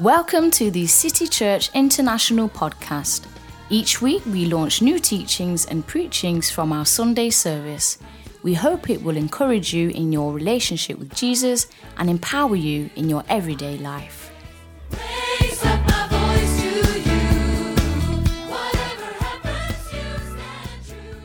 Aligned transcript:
Welcome 0.00 0.50
to 0.52 0.70
the 0.70 0.86
City 0.86 1.26
Church 1.26 1.70
International 1.74 2.48
podcast. 2.48 3.26
Each 3.68 4.00
week 4.00 4.24
we 4.24 4.46
launch 4.46 4.80
new 4.80 4.98
teachings 4.98 5.66
and 5.66 5.86
preachings 5.86 6.48
from 6.50 6.72
our 6.72 6.86
Sunday 6.86 7.28
service. 7.28 7.98
We 8.42 8.54
hope 8.54 8.88
it 8.88 9.02
will 9.02 9.18
encourage 9.18 9.74
you 9.74 9.90
in 9.90 10.10
your 10.10 10.32
relationship 10.32 10.98
with 10.98 11.14
Jesus 11.14 11.66
and 11.98 12.08
empower 12.08 12.56
you 12.56 12.88
in 12.96 13.10
your 13.10 13.24
everyday 13.28 13.76
life. 13.76 14.32
Raise 14.90 15.62
up 15.66 15.86
my 15.86 16.08
voice 16.08 16.62
to 16.62 17.00
you. 17.00 17.20
Whatever 18.48 19.12
happens, 19.22 19.92
you 19.92 20.00
stand 20.32 20.86
true. 20.88 21.20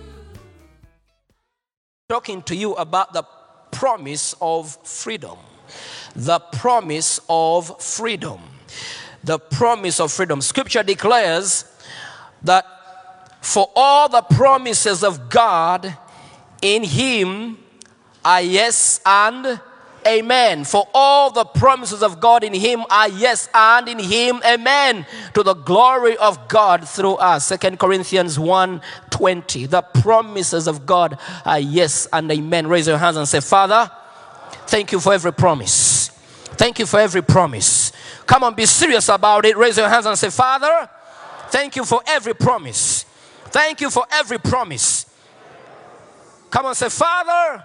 talking 2.09 2.41
to 2.41 2.53
you 2.53 2.73
about 2.73 3.13
the 3.13 3.23
promise 3.71 4.35
of 4.41 4.77
freedom. 4.85 5.37
The 6.13 6.39
promise 6.39 7.21
of 7.29 7.81
freedom. 7.81 8.41
The 9.23 9.39
promise 9.39 9.99
of 9.99 10.11
freedom. 10.11 10.41
Scripture 10.41 10.83
declares 10.83 11.65
that 12.43 12.65
for 13.41 13.71
all 13.75 14.09
the 14.09 14.21
promises 14.21 15.03
of 15.03 15.29
God 15.29 15.95
in 16.61 16.83
Him 16.83 17.57
are 18.23 18.41
yes 18.41 18.99
and 19.05 19.59
amen. 20.05 20.63
For 20.63 20.87
all 20.93 21.31
the 21.31 21.45
promises 21.45 22.03
of 22.03 22.19
God 22.19 22.43
in 22.43 22.53
Him 22.53 22.85
are 22.89 23.09
yes 23.09 23.49
and 23.53 23.87
in 23.87 23.99
Him 23.99 24.41
amen. 24.45 25.05
To 25.33 25.43
the 25.43 25.53
glory 25.53 26.17
of 26.17 26.47
God 26.47 26.87
through 26.87 27.15
us. 27.15 27.45
Second 27.45 27.79
Corinthians 27.79 28.39
1 28.39 28.81
20. 29.09 29.65
The 29.67 29.81
promises 29.81 30.67
of 30.67 30.85
God 30.85 31.17
are 31.45 31.59
yes 31.59 32.07
and 32.11 32.31
amen. 32.31 32.67
Raise 32.67 32.87
your 32.87 32.97
hands 32.97 33.17
and 33.17 33.27
say, 33.27 33.39
Father, 33.39 33.89
thank 34.67 34.91
you 34.91 34.99
for 34.99 35.13
every 35.13 35.33
promise. 35.33 36.09
Thank 36.57 36.79
you 36.79 36.85
for 36.85 36.99
every 36.99 37.21
promise. 37.21 37.91
Come 38.25 38.43
on, 38.43 38.55
be 38.55 38.65
serious 38.65 39.07
about 39.09 39.45
it. 39.45 39.55
Raise 39.55 39.77
your 39.77 39.87
hands 39.87 40.05
and 40.05 40.17
say, 40.17 40.29
Father, 40.29 40.89
thank 41.49 41.75
you 41.75 41.85
for 41.85 42.01
every 42.07 42.33
promise. 42.33 43.03
Thank 43.45 43.81
you 43.81 43.89
for 43.89 44.05
every 44.11 44.39
promise. 44.39 45.05
Come 46.49 46.65
on, 46.65 46.75
say, 46.75 46.89
Father, 46.89 47.63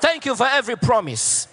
thank 0.00 0.24
you 0.26 0.34
for 0.34 0.46
every 0.46 0.76
promise. 0.76 1.48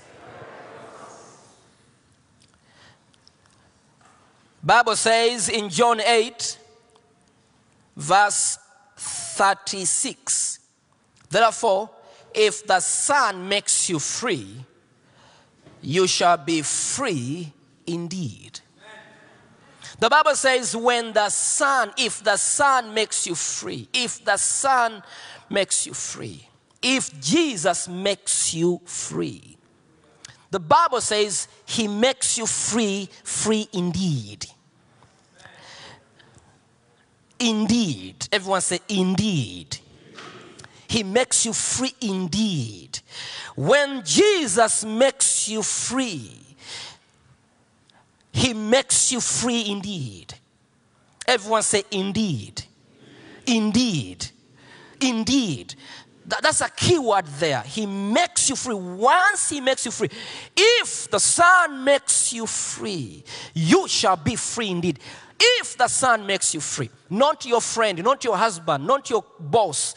Bible 4.63 4.95
says 4.95 5.49
in 5.49 5.69
John 5.69 5.99
8, 6.01 6.59
verse 7.95 8.57
36, 8.95 10.59
therefore, 11.29 11.89
if 12.33 12.65
the 12.65 12.79
Son 12.79 13.49
makes 13.49 13.89
you 13.89 13.99
free, 13.99 14.63
you 15.81 16.07
shall 16.07 16.37
be 16.37 16.61
free 16.61 17.51
indeed. 17.93 18.59
The 19.99 20.09
Bible 20.09 20.35
says, 20.35 20.75
when 20.75 21.13
the 21.13 21.29
Son, 21.29 21.91
if 21.97 22.23
the 22.23 22.37
Son 22.37 22.93
makes 22.93 23.27
you 23.27 23.35
free, 23.35 23.87
if 23.93 24.23
the 24.25 24.37
Son 24.37 25.03
makes 25.49 25.85
you 25.85 25.93
free, 25.93 26.47
if 26.81 27.19
Jesus 27.21 27.87
makes 27.87 28.53
you 28.53 28.81
free, 28.85 29.57
the 30.49 30.59
Bible 30.59 31.01
says 31.01 31.47
he 31.65 31.87
makes 31.87 32.37
you 32.37 32.45
free, 32.45 33.09
free 33.23 33.67
indeed. 33.73 34.47
Indeed. 37.39 38.27
Everyone 38.31 38.61
say, 38.61 38.79
indeed. 38.89 39.77
He 40.87 41.03
makes 41.03 41.45
you 41.45 41.53
free 41.53 41.93
indeed. 42.01 42.99
When 43.55 44.03
Jesus 44.03 44.83
makes 44.83 45.47
you 45.47 45.63
free, 45.63 46.40
he 48.31 48.53
makes 48.53 49.11
you 49.11 49.19
free 49.19 49.69
indeed. 49.69 50.33
Everyone 51.27 51.63
say, 51.63 51.83
indeed. 51.91 52.63
Indeed. 53.45 54.27
Indeed. 54.99 55.75
That's 56.25 56.61
a 56.61 56.69
key 56.69 56.99
word 56.99 57.25
there. 57.39 57.61
He 57.61 57.85
makes 57.85 58.49
you 58.49 58.55
free. 58.55 58.75
Once 58.75 59.49
He 59.49 59.59
makes 59.59 59.85
you 59.85 59.91
free, 59.91 60.09
if 60.55 61.09
the 61.09 61.19
Son 61.19 61.83
makes 61.83 62.31
you 62.31 62.45
free, 62.45 63.23
you 63.53 63.87
shall 63.87 64.15
be 64.15 64.35
free 64.35 64.69
indeed. 64.69 64.99
If 65.39 65.77
the 65.77 65.87
Son 65.87 66.25
makes 66.25 66.53
you 66.53 66.61
free, 66.61 66.89
not 67.09 67.45
your 67.45 67.61
friend, 67.61 68.01
not 68.03 68.23
your 68.23 68.37
husband, 68.37 68.85
not 68.85 69.09
your 69.09 69.25
boss, 69.39 69.95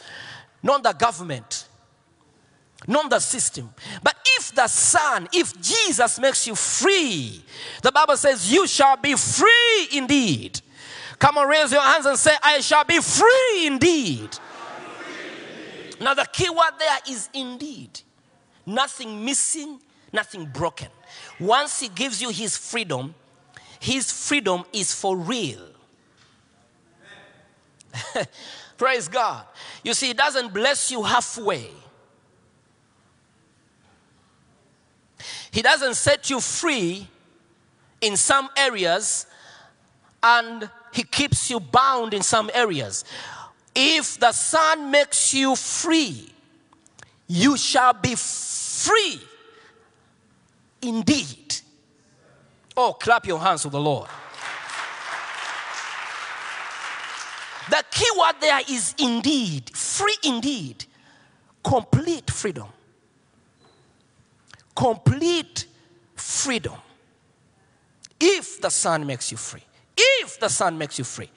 not 0.63 0.81
the 0.83 0.93
government, 0.93 1.64
not 2.87 3.09
the 3.09 3.19
system. 3.19 3.73
But 4.03 4.15
if 4.37 4.53
the 4.53 4.67
Son, 4.67 5.27
if 5.33 5.59
Jesus 5.61 6.19
makes 6.19 6.45
you 6.47 6.55
free, 6.55 7.43
the 7.81 7.91
Bible 7.91 8.17
says, 8.17 8.51
You 8.51 8.67
shall 8.67 8.97
be 8.97 9.15
free 9.15 9.87
indeed. 9.93 10.61
Come 11.19 11.37
on, 11.37 11.47
raise 11.47 11.71
your 11.71 11.81
hands 11.81 12.05
and 12.05 12.17
say, 12.17 12.33
I 12.43 12.59
shall 12.59 12.83
be 12.83 12.99
free 12.99 13.65
indeed. 13.67 14.29
Now, 16.01 16.13
the 16.13 16.25
key 16.31 16.49
word 16.49 16.73
there 16.77 16.97
is 17.09 17.29
indeed. 17.33 18.01
Nothing 18.65 19.23
missing, 19.23 19.79
nothing 20.11 20.45
broken. 20.45 20.89
Once 21.39 21.79
He 21.79 21.87
gives 21.87 22.21
you 22.21 22.29
His 22.29 22.57
freedom, 22.57 23.15
His 23.79 24.11
freedom 24.11 24.65
is 24.73 24.93
for 24.93 25.15
real. 25.15 25.61
Praise 28.77 29.07
God. 29.07 29.45
You 29.83 29.93
see, 29.93 30.07
He 30.07 30.13
doesn't 30.13 30.53
bless 30.53 30.91
you 30.91 31.01
halfway. 31.03 31.69
He 35.55 35.61
doesn't 35.61 35.93
set 35.93 36.29
you 36.29 36.41
free 36.41 37.07
in 38.01 38.17
some 38.17 38.49
areas 38.57 39.25
and 40.21 40.69
He 40.91 41.03
keeps 41.03 41.49
you 41.49 41.61
bound 41.61 42.13
in 42.13 42.23
some 42.23 42.51
areas. 42.53 43.05
If 43.73 44.19
the 44.19 44.33
Son 44.33 44.91
makes 44.91 45.33
you 45.33 45.55
free, 45.55 46.29
you 47.27 47.55
shall 47.55 47.93
be 47.93 48.15
free 48.15 49.21
indeed. 50.81 51.55
Oh, 52.75 52.91
clap 52.91 53.25
your 53.25 53.39
hands 53.39 53.61
to 53.61 53.69
the 53.69 53.79
Lord. 53.79 54.09
The 57.69 57.81
key 57.91 58.09
word 58.19 58.35
there 58.41 58.59
is 58.69 58.93
indeed, 58.99 59.69
free 59.73 60.17
indeed, 60.21 60.83
complete 61.63 62.29
freedom 62.29 62.67
complete 64.75 65.67
freedom 66.15 66.75
if 68.19 68.61
the 68.61 68.69
Son 68.69 69.05
makes 69.05 69.31
you 69.31 69.37
free. 69.37 69.63
If 69.97 70.39
the 70.39 70.49
Son 70.49 70.77
makes 70.77 70.97
you 70.97 71.05
free. 71.05 71.29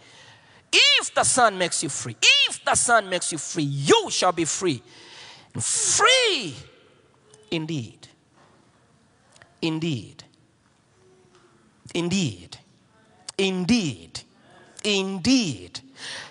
If 0.73 1.15
the 1.15 1.25
Son 1.25 1.57
makes 1.57 1.83
you 1.83 1.89
free. 1.89 2.17
If 2.49 2.65
the 2.65 2.75
Son 2.75 3.09
makes 3.09 3.33
you 3.33 3.39
free, 3.39 3.65
you 3.65 4.11
shall 4.11 4.33
be 4.33 4.45
free. 4.45 4.83
Free 5.59 6.55
indeed. 7.51 8.09
Indeed. 9.63 10.25
Indeed. 11.95 12.59
Indeed. 13.37 14.21
Indeed. 14.85 15.81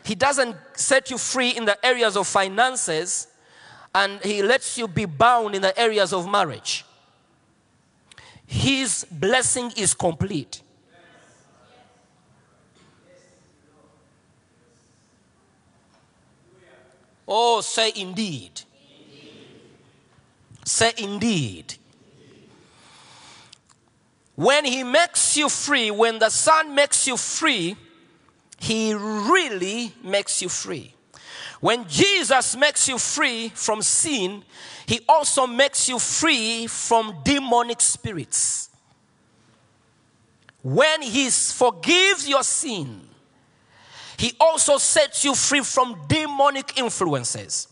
He 0.04 0.16
doesn't 0.16 0.56
set 0.76 1.12
you 1.12 1.18
free 1.18 1.50
in 1.50 1.66
the 1.66 1.84
areas 1.86 2.16
of 2.16 2.28
finances 2.28 3.28
and 3.94 4.22
he 4.22 4.44
lets 4.44 4.78
you 4.78 4.88
be 4.88 5.06
bound 5.06 5.56
in 5.56 5.62
the 5.62 5.78
areas 5.78 6.14
of 6.14 6.30
marriage. 6.30 6.86
His 8.68 9.06
blessing 9.10 9.72
is 9.78 9.94
complete. 9.94 10.62
Oh, 17.26 17.62
say 17.62 17.94
indeed. 17.96 18.60
Say 20.66 20.92
indeed. 20.98 21.76
When 24.36 24.66
he 24.66 24.84
makes 24.84 25.38
you 25.38 25.48
free, 25.48 25.90
when 25.90 26.20
the 26.20 26.30
Son 26.30 26.76
makes 26.76 27.08
you 27.08 27.16
free, 27.16 27.78
he 28.60 28.94
really 28.94 29.94
makes 30.04 30.42
you 30.42 30.50
free. 30.50 30.94
When 31.60 31.88
Jesus 31.88 32.56
makes 32.56 32.88
you 32.88 32.98
free 32.98 33.50
from 33.50 33.82
sin, 33.82 34.44
he 34.86 35.00
also 35.10 35.48
makes 35.48 35.90
you 35.90 36.00
free 36.00 36.68
from 36.68 37.18
demonic 37.24 37.82
spirits. 37.82 38.70
When 40.62 41.02
he 41.02 41.30
forgives 41.30 42.28
your 42.28 42.44
sin, 42.44 43.02
he 44.18 44.34
also 44.40 44.78
sets 44.78 45.24
you 45.24 45.36
free 45.36 45.62
from 45.62 46.00
demonic 46.08 46.78
influences. 46.78 47.68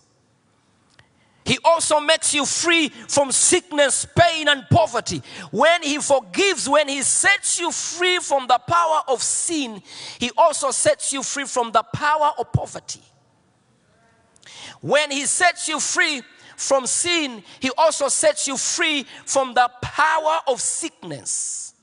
He 1.45 1.59
also 1.63 1.99
makes 1.99 2.33
you 2.33 2.43
free 2.45 2.89
from 2.89 3.31
sickness, 3.31 4.07
pain, 4.17 4.47
and 4.47 4.67
poverty. 4.69 5.21
When 5.51 5.83
He 5.83 5.99
forgives, 5.99 6.67
when 6.67 6.87
He 6.87 7.03
sets 7.03 7.59
you 7.59 7.71
free 7.71 8.17
from 8.17 8.47
the 8.47 8.57
power 8.57 9.01
of 9.07 9.21
sin, 9.21 9.81
He 10.19 10.31
also 10.35 10.71
sets 10.71 11.13
you 11.13 11.21
free 11.21 11.45
from 11.45 11.71
the 11.71 11.83
power 11.83 12.31
of 12.39 12.51
poverty. 12.51 13.01
When 14.85 15.09
He 15.09 15.25
sets 15.25 15.67
you 15.67 15.79
free 15.79 16.21
from 16.55 16.85
sin, 16.85 17.43
He 17.59 17.71
also 17.75 18.07
sets 18.07 18.47
you 18.47 18.55
free 18.55 19.03
from 19.25 19.55
the 19.55 19.67
power 19.81 20.41
of 20.47 20.61
sickness. 20.61 21.73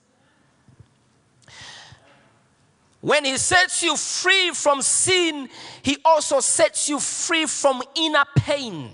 When 3.01 3.25
he 3.25 3.37
sets 3.37 3.83
you 3.83 3.97
free 3.97 4.53
from 4.53 4.81
sin, 4.81 5.49
he 5.83 5.97
also 6.05 6.39
sets 6.39 6.89
you 6.89 7.01
free 7.01 7.47
from 7.47 7.83
inner 7.97 8.23
pain. 8.37 8.91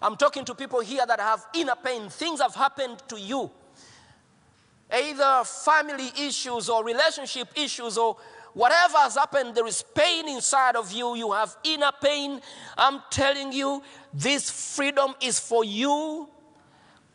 I'm 0.00 0.14
talking 0.16 0.44
to 0.44 0.54
people 0.54 0.78
here 0.78 1.04
that 1.04 1.18
have 1.18 1.44
inner 1.52 1.74
pain. 1.74 2.08
Things 2.08 2.40
have 2.40 2.54
happened 2.54 3.02
to 3.08 3.20
you. 3.20 3.50
Either 4.92 5.42
family 5.44 6.12
issues 6.16 6.68
or 6.68 6.84
relationship 6.84 7.48
issues 7.56 7.98
or 7.98 8.16
whatever 8.54 8.98
has 8.98 9.16
happened, 9.16 9.54
there 9.54 9.66
is 9.66 9.82
pain 9.94 10.28
inside 10.28 10.76
of 10.76 10.92
you. 10.92 11.14
You 11.14 11.32
have 11.32 11.56
inner 11.64 11.92
pain. 12.02 12.40
I'm 12.76 13.02
telling 13.10 13.52
you, 13.52 13.82
this 14.12 14.50
freedom 14.50 15.14
is 15.20 15.38
for 15.38 15.64
you. 15.64 16.28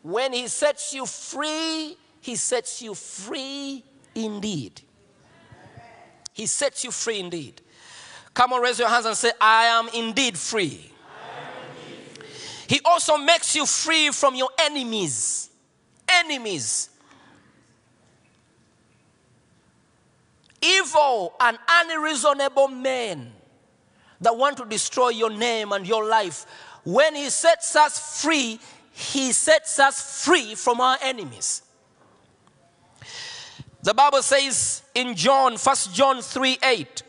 When 0.02 0.34
he 0.34 0.48
sets 0.48 0.94
you 0.94 1.06
free, 1.06 1.98
he 2.22 2.36
sets 2.36 2.82
you 2.82 2.94
free 2.94 3.84
indeed. 4.14 4.82
He 6.34 6.46
sets 6.46 6.84
you 6.84 6.92
free 6.92 7.20
indeed. 7.20 7.62
Come 8.34 8.52
on, 8.54 8.62
raise 8.62 8.78
your 8.78 8.90
hands 8.90 9.06
and 9.06 9.16
say, 9.16 9.32
I 9.40 9.66
am 9.66 9.90
indeed 9.94 10.38
free. 10.38 10.92
He 12.68 12.82
also 12.84 13.18
makes 13.18 13.56
you 13.56 13.66
free 13.66 14.10
from 14.10 14.36
your 14.36 14.50
enemies. 14.60 15.50
Enemies. 16.10 16.90
Evil 20.66 21.34
and 21.40 21.58
unreasonable 21.70 22.68
men 22.68 23.32
that 24.22 24.36
want 24.36 24.58
to 24.58 24.66
destroy 24.66 25.10
your 25.10 25.30
name 25.30 25.72
and 25.72 25.88
your 25.88 26.08
life. 26.08 26.46
When 26.84 27.16
He 27.16 27.30
sets 27.30 27.76
us 27.76 28.22
free, 28.22 28.60
He 28.92 29.32
sets 29.32 29.80
us 29.80 30.24
free 30.26 30.56
from 30.56 30.82
our 30.82 30.98
enemies. 31.02 31.62
The 33.84 33.94
Bible 33.94 34.24
says 34.24 34.82
in 34.96 35.16
John, 35.16 35.58
1 35.58 35.76
John 35.94 36.22
3 36.22 36.58
8, 36.64 37.04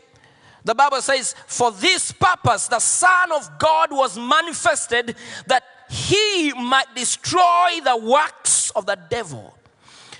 the 0.63 0.75
Bible 0.75 1.01
says, 1.01 1.33
For 1.47 1.71
this 1.71 2.11
purpose 2.11 2.67
the 2.67 2.79
Son 2.79 3.31
of 3.31 3.57
God 3.57 3.89
was 3.91 4.19
manifested 4.19 5.15
that 5.47 5.63
he 5.89 6.53
might 6.53 6.93
destroy 6.93 7.79
the 7.83 7.97
works 7.97 8.69
of 8.71 8.85
the 8.85 8.99
devil. 9.09 9.57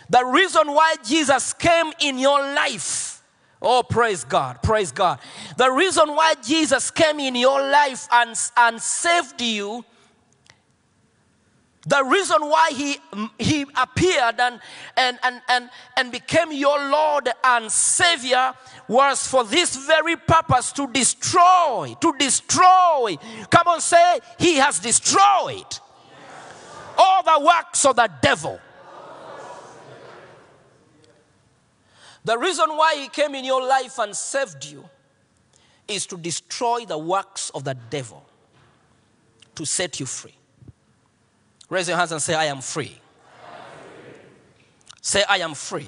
The 0.10 0.24
reason 0.24 0.72
why 0.72 0.95
Jesus 1.06 1.54
came 1.54 1.92
in 2.00 2.18
your 2.18 2.40
life, 2.40 3.17
oh, 3.62 3.83
praise 3.83 4.24
God, 4.24 4.62
praise 4.62 4.92
God. 4.92 5.19
The 5.57 5.71
reason 5.71 6.09
why 6.09 6.36
Jesus 6.44 6.92
came 6.92 7.19
in 7.19 7.36
your 7.36 7.62
life 7.62 8.07
and, 8.12 8.36
and 8.57 8.81
saved 8.81 9.42
you 9.42 9.86
the 11.88 12.04
reason 12.04 12.42
why 12.42 12.71
he, 12.74 12.98
he 13.39 13.65
appeared 13.77 14.39
and, 14.39 14.59
and, 14.98 15.18
and, 15.24 15.42
and, 15.48 15.69
and 15.95 16.12
became 16.12 16.51
your 16.51 16.77
Lord 16.89 17.30
and 17.45 17.71
Savior 17.71 18.54
was 18.89 19.25
for 19.25 19.45
this 19.45 19.88
very 19.88 20.18
purpose 20.18 20.74
to 20.74 20.88
destroy, 20.92 21.95
to 22.01 22.13
destroy. 22.19 23.18
Come 23.50 23.68
on, 23.68 23.80
say, 23.80 24.19
He 24.38 24.56
has 24.56 24.80
destroyed 24.80 25.80
all 26.98 27.24
the 27.24 27.45
works 27.45 27.86
of 27.86 27.95
the 27.95 28.09
devil. 28.21 28.59
The 32.27 32.38
reason 32.38 32.75
why 32.75 32.95
He 32.97 33.07
came 33.07 33.35
in 33.35 33.45
your 33.45 33.65
life 33.65 34.00
and 34.00 34.13
saved 34.13 34.65
you 34.65 34.83
is 35.88 36.06
to 36.07 36.18
destroy 36.18 36.83
the 36.83 36.97
works 36.97 37.51
of 37.51 37.63
the 37.63 37.74
devil, 37.89 38.21
to 39.56 39.65
set 39.65 40.01
you 40.01 40.06
free. 40.06 40.35
Raise 41.69 41.88
your 41.88 41.95
hands 41.95 42.12
and 42.12 42.21
say, 42.21 42.35
I 42.35 42.44
am 42.45 42.59
free. 42.59 43.00
Say, 45.01 45.24
I 45.29 45.38
am 45.38 45.53
free. 45.53 45.88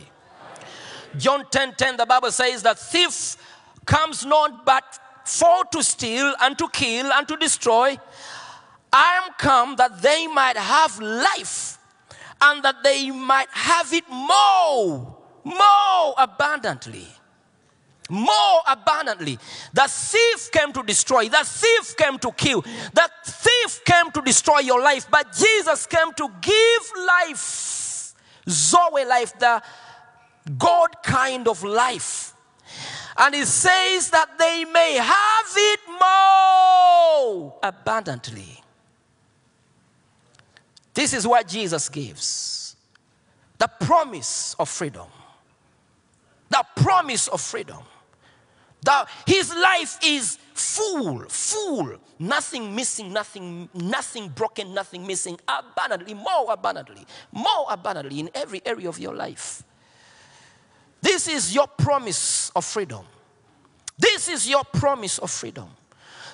John 1.18 1.44
10 1.52 1.74
10, 1.76 1.98
the 1.98 2.06
Bible 2.06 2.32
says 2.32 2.64
that 2.64 2.80
thief 2.80 3.36
comes 3.84 4.26
not 4.26 4.66
but 4.66 4.98
for 5.26 5.66
to 5.74 5.84
steal 5.84 6.34
and 6.40 6.58
to 6.58 6.70
kill 6.70 7.12
and 7.12 7.28
to 7.28 7.36
destroy. 7.36 7.98
I 8.94 9.22
am 9.26 9.34
come 9.38 9.76
that 9.76 10.02
they 10.02 10.26
might 10.28 10.56
have 10.56 11.02
life 11.02 11.80
and 12.42 12.64
that 12.64 12.82
they 12.82 13.12
might 13.12 13.50
have 13.52 13.92
it 13.92 14.08
more, 14.10 15.19
more 15.44 16.16
abundantly 16.18 17.08
more 18.10 18.62
abundantly. 18.68 19.38
The 19.74 19.86
thief 19.88 20.52
came 20.52 20.74
to 20.74 20.84
destroy, 20.84 21.30
the 21.30 21.44
thief 21.46 21.96
came 21.96 22.18
to 22.20 22.32
kill, 22.32 22.62
the 22.62 23.10
thief 23.24 23.84
came 23.86 24.12
to 24.12 24.22
destroy 24.22 24.60
your 24.60 24.82
life, 24.82 25.08
but 25.10 25.32
Jesus 25.32 25.86
came 25.86 26.12
to 26.14 26.30
give 26.42 26.92
life, 27.06 28.14
Zoe 28.50 29.06
life, 29.06 29.38
the 29.38 29.62
God 30.58 31.04
kind 31.04 31.48
of 31.48 31.64
life. 31.64 32.34
And 33.18 33.36
he 33.36 33.46
says 33.46 34.10
that 34.12 34.40
they 34.40 34.66
may 34.66 34.96
have 34.96 35.46
it 35.56 35.80
more 36.00 37.60
abundantly. 37.62 38.64
This 40.94 41.14
is 41.14 41.28
what 41.28 41.48
Jesus 41.48 41.90
gives 41.90 42.76
the 43.58 43.68
promise 43.68 44.56
of 44.58 44.70
freedom. 44.70 45.08
The 46.50 46.64
promise 46.76 47.28
of 47.28 47.42
freedom. 47.42 47.84
The, 48.82 49.08
his 49.26 49.54
life 49.54 50.00
is 50.04 50.38
full, 50.54 51.26
full, 51.28 51.98
nothing 52.18 52.76
missing, 52.76 53.12
nothing, 53.12 53.70
nothing 53.74 54.30
broken, 54.30 54.74
nothing 54.74 55.06
missing, 55.06 55.40
abundantly, 55.48 56.14
more 56.14 56.46
abundantly, 56.50 57.06
more 57.32 57.66
abundantly 57.70 58.20
in 58.20 58.30
every 58.34 58.62
area 58.66 58.88
of 58.88 58.98
your 59.00 59.14
life. 59.14 59.64
This 61.02 61.28
is 61.28 61.54
your 61.54 61.68
promise 61.68 62.52
of 62.56 62.66
freedom. 62.66 63.06
This 63.98 64.30
is 64.30 64.50
your 64.50 64.64
promise 64.64 65.18
of 65.18 65.30
freedom. 65.30 65.70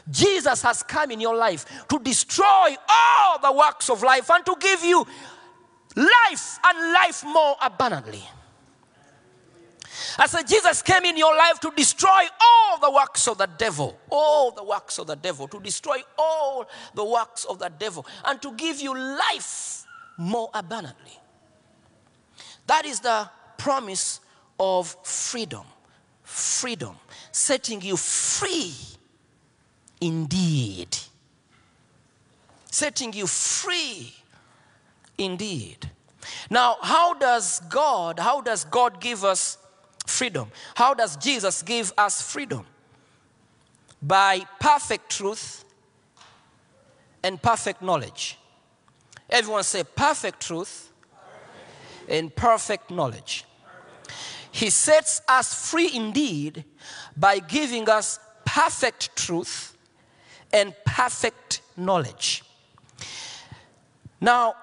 Jesus 0.09 0.61
has 0.61 0.83
come 0.83 1.09
in 1.09 1.19
your 1.19 1.35
life 1.35 1.65
to 1.89 1.99
destroy 1.99 2.75
all 2.87 3.39
the 3.39 3.51
works 3.51 3.89
of 3.89 4.03
life 4.03 4.29
and 4.29 4.45
to 4.45 4.55
give 4.59 4.83
you 4.83 5.05
life 5.95 6.59
and 6.63 6.93
life 6.93 7.23
more 7.23 7.55
abundantly. 7.61 8.23
I 10.17 10.27
said, 10.27 10.47
Jesus 10.47 10.81
came 10.81 11.05
in 11.05 11.17
your 11.17 11.35
life 11.35 11.59
to 11.61 11.71
destroy 11.75 12.09
all 12.09 12.79
the 12.79 12.91
works 12.91 13.27
of 13.27 13.37
the 13.37 13.47
devil, 13.57 13.99
all 14.09 14.51
the 14.51 14.63
works 14.63 14.97
of 14.99 15.07
the 15.07 15.15
devil, 15.15 15.47
to 15.47 15.59
destroy 15.59 15.97
all 16.17 16.67
the 16.93 17.05
works 17.05 17.45
of 17.45 17.59
the 17.59 17.69
devil, 17.69 18.05
and 18.25 18.41
to 18.41 18.51
give 18.53 18.79
you 18.79 18.97
life 18.97 19.85
more 20.17 20.49
abundantly. 20.53 21.19
That 22.67 22.85
is 22.85 22.99
the 22.99 23.29
promise 23.57 24.19
of 24.59 24.95
freedom. 25.03 25.63
Freedom, 26.23 26.97
setting 27.31 27.81
you 27.81 27.95
free 27.97 28.73
indeed. 30.01 30.97
Setting 32.71 33.13
you 33.13 33.27
free 33.27 34.13
indeed. 35.17 35.89
Now, 36.49 36.77
how 36.81 37.13
does 37.13 37.59
God, 37.69 38.19
how 38.19 38.41
does 38.41 38.65
God 38.65 38.99
give 38.99 39.23
us 39.23 39.57
freedom? 40.05 40.51
How 40.75 40.93
does 40.93 41.17
Jesus 41.17 41.61
give 41.61 41.93
us 41.97 42.21
freedom? 42.21 42.65
By 44.01 44.45
perfect 44.59 45.09
truth 45.09 45.65
and 47.23 47.41
perfect 47.41 47.81
knowledge. 47.81 48.37
Everyone 49.29 49.63
say 49.63 49.83
perfect 49.83 50.41
truth 50.41 50.91
and 52.07 52.33
perfect 52.35 52.91
knowledge. 52.91 53.45
He 54.51 54.69
sets 54.69 55.21
us 55.27 55.69
free 55.69 55.89
indeed 55.93 56.63
by 57.17 57.39
giving 57.39 57.89
us 57.89 58.19
perfect 58.45 59.15
truth 59.15 59.75
and 60.53 60.73
perfect 60.85 61.61
knowledge. 61.75 62.43
Now, 64.21 64.55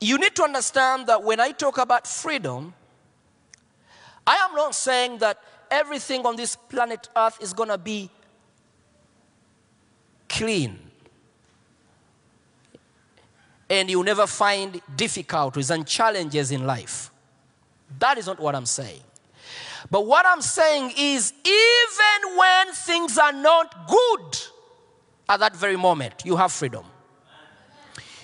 you 0.00 0.18
need 0.18 0.34
to 0.36 0.44
understand 0.44 1.06
that 1.08 1.22
when 1.22 1.40
I 1.40 1.50
talk 1.50 1.78
about 1.78 2.06
freedom, 2.06 2.74
I 4.26 4.36
am 4.36 4.54
not 4.54 4.74
saying 4.74 5.18
that 5.18 5.42
everything 5.70 6.24
on 6.26 6.36
this 6.36 6.56
planet 6.56 7.08
Earth 7.16 7.38
is 7.40 7.52
going 7.52 7.68
to 7.68 7.78
be 7.78 8.10
clean 10.28 10.78
and 13.72 13.88
you'll 13.90 14.04
never 14.04 14.26
find 14.26 14.82
difficulties 14.96 15.70
and 15.70 15.86
challenges 15.86 16.50
in 16.52 16.66
life. 16.66 17.10
That 17.98 18.18
is 18.18 18.26
not 18.26 18.38
what 18.38 18.54
I'm 18.54 18.66
saying. 18.66 19.00
But 19.90 20.06
what 20.06 20.26
I'm 20.26 20.42
saying 20.42 20.92
is, 20.98 21.32
even 21.42 22.36
when 22.36 22.72
things 22.72 23.16
are 23.16 23.32
not 23.32 23.88
good 23.88 24.38
at 25.28 25.40
that 25.40 25.56
very 25.56 25.76
moment, 25.76 26.22
you 26.24 26.36
have 26.36 26.52
freedom. 26.52 26.84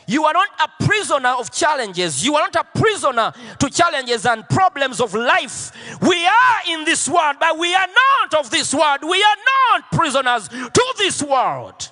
You 0.08 0.24
are 0.24 0.32
not 0.32 0.48
a 0.64 0.84
prisoner 0.84 1.34
of 1.38 1.52
challenges. 1.52 2.24
You 2.24 2.34
are 2.34 2.48
not 2.50 2.56
a 2.56 2.78
prisoner 2.78 3.30
to 3.58 3.68
challenges 3.68 4.24
and 4.24 4.48
problems 4.48 5.02
of 5.02 5.12
life. 5.12 5.70
We 6.00 6.24
are 6.24 6.60
in 6.70 6.86
this 6.86 7.06
world, 7.10 7.36
but 7.38 7.58
we 7.58 7.74
are 7.74 7.86
not 7.86 8.40
of 8.40 8.50
this 8.50 8.72
world. 8.72 9.00
We 9.02 9.22
are 9.22 9.36
not 9.74 9.92
prisoners 9.92 10.48
to 10.48 10.94
this 10.96 11.22
world. 11.22 11.90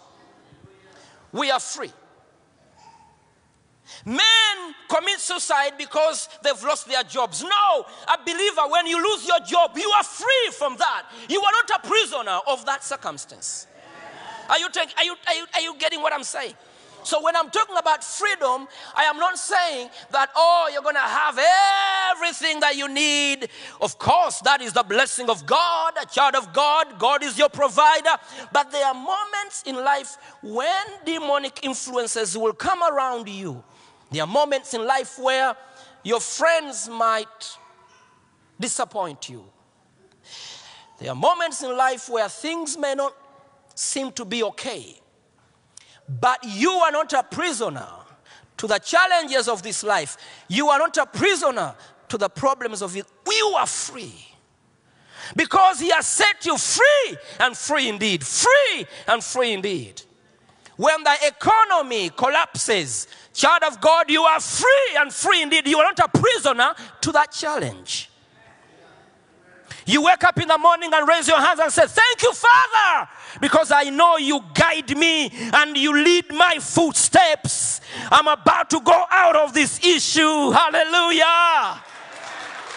We 1.31 1.51
are 1.51 1.61
free. 1.61 1.93
Men 4.07 4.17
commit 4.89 5.21
suicide 5.21 5.73
because 5.77 6.31
they've 6.43 6.63
lost 6.63 6.89
their 6.89 7.03
jobs. 7.03 7.43
No, 7.43 7.85
a 8.09 8.19
believer, 8.25 8.63
when 8.71 8.87
you 8.87 8.97
lose 8.97 9.29
your 9.29 9.41
job, 9.41 9.73
you 9.77 9.91
are 9.91 10.05
free 10.05 10.51
from 10.53 10.77
that. 10.79 11.03
You 11.29 11.43
are 11.43 11.53
not 11.53 11.85
a 11.85 11.87
prisoner 11.87 12.39
of 12.49 12.65
that 12.65 12.83
circumstance. 12.83 13.67
Are 14.49 14.59
you, 14.59 14.71
take, 14.71 14.89
are, 14.97 15.05
you, 15.05 15.15
are, 15.27 15.35
you, 15.35 15.47
are 15.55 15.61
you 15.61 15.79
getting 15.79 16.01
what 16.01 16.15
I'm 16.15 16.23
saying? 16.23 16.55
So, 17.07 17.23
when 17.23 17.37
I'm 17.37 17.51
talking 17.51 17.77
about 17.77 18.03
freedom, 18.03 18.67
I 18.97 19.05
am 19.05 19.19
not 19.19 19.39
saying 19.39 19.91
that, 20.11 20.29
oh, 20.35 20.69
you're 20.73 20.83
going 20.83 20.97
to 20.97 21.01
have 21.01 21.39
everything 22.17 22.59
that 22.61 22.77
you 22.77 22.89
need. 22.89 23.49
Of 23.81 23.97
course, 23.97 24.41
that 24.41 24.61
is 24.61 24.73
the 24.73 24.83
blessing 24.83 25.31
of 25.31 25.47
God, 25.47 25.95
a 26.03 26.07
child 26.07 26.35
of 26.35 26.53
God. 26.53 26.99
God 26.99 27.23
is 27.23 27.39
your 27.39 27.49
provider. 27.49 28.11
But 28.53 28.73
there 28.73 28.85
are 28.85 28.95
moments 28.95 29.63
in 29.67 29.77
life 29.77 30.17
when 30.43 30.85
demonic 31.05 31.61
influences 31.63 32.37
will 32.37 32.53
come 32.53 32.83
around 32.83 33.29
you. 33.29 33.63
There 34.11 34.25
are 34.25 34.27
moments 34.27 34.75
in 34.75 34.85
life 34.85 35.17
where 35.17 35.57
your 36.03 36.19
friends 36.19 36.89
might 36.89 37.57
disappoint 38.59 39.29
you. 39.29 39.45
There 40.99 41.11
are 41.11 41.17
moments 41.17 41.63
in 41.63 41.77
life 41.77 42.09
where 42.09 42.29
things 42.29 42.77
may 42.77 42.97
not 42.97 43.15
seem 43.77 44.11
to 44.13 44.25
be 44.25 44.43
okay. 44.43 44.99
But 46.09 46.39
you 46.45 46.71
are 46.71 46.93
not 46.93 47.13
a 47.13 47.23
prisoner 47.23 47.89
to 48.57 48.67
the 48.67 48.79
challenges 48.79 49.49
of 49.49 49.63
this 49.63 49.83
life. 49.83 50.17
You 50.49 50.69
are 50.69 50.79
not 50.79 50.97
a 50.97 51.07
prisoner 51.07 51.75
to 52.09 52.19
the 52.19 52.29
problems 52.29 52.83
of 52.83 52.97
it. 52.97 53.07
You 53.27 53.55
are 53.59 53.67
free. 53.67 54.15
Because 55.35 55.81
he 55.81 55.91
has 55.91 56.07
set 56.07 56.47
you 56.47 56.57
free 56.57 57.17
and 57.41 57.57
free 57.57 57.89
indeed. 57.89 58.25
Free 58.25 58.87
and 59.09 59.23
free 59.23 59.53
indeed. 59.53 60.03
When 60.77 61.03
the 61.03 61.17
economy 61.27 62.11
collapses, 62.11 63.09
child 63.33 63.63
of 63.65 63.81
God, 63.81 64.11
you 64.11 64.23
are 64.23 64.41
free 64.41 64.97
and 64.99 65.13
free 65.13 65.43
indeed. 65.43 65.67
You 65.67 65.79
are 65.79 65.93
not 65.93 65.99
a 65.99 66.19
prisoner 66.19 66.75
to 67.01 67.13
that 67.13 67.33
challenge. 67.33 68.11
You 69.87 70.03
wake 70.03 70.25
up 70.25 70.39
in 70.41 70.49
the 70.49 70.59
morning 70.59 70.91
and 70.93 71.09
raise 71.09 71.29
your 71.29 71.41
hands 71.41 71.61
and 71.61 71.73
say, 71.73 71.87
Thank 71.87 72.23
you, 72.23 72.33
Father, 72.33 73.09
because 73.41 73.71
I 73.71 73.85
know 73.85 74.17
you 74.17 74.41
guide 74.53 74.97
me 74.97 75.31
and 75.33 75.77
you 75.77 75.97
lead 75.97 76.33
my 76.33 76.59
footsteps. 76.61 77.81
I'm 78.11 78.27
about 78.27 78.69
to 78.71 78.81
go 78.81 79.05
out 79.09 79.37
of 79.37 79.55
this 79.55 79.79
issue. 79.85 80.51
Hallelujah. 80.51 81.81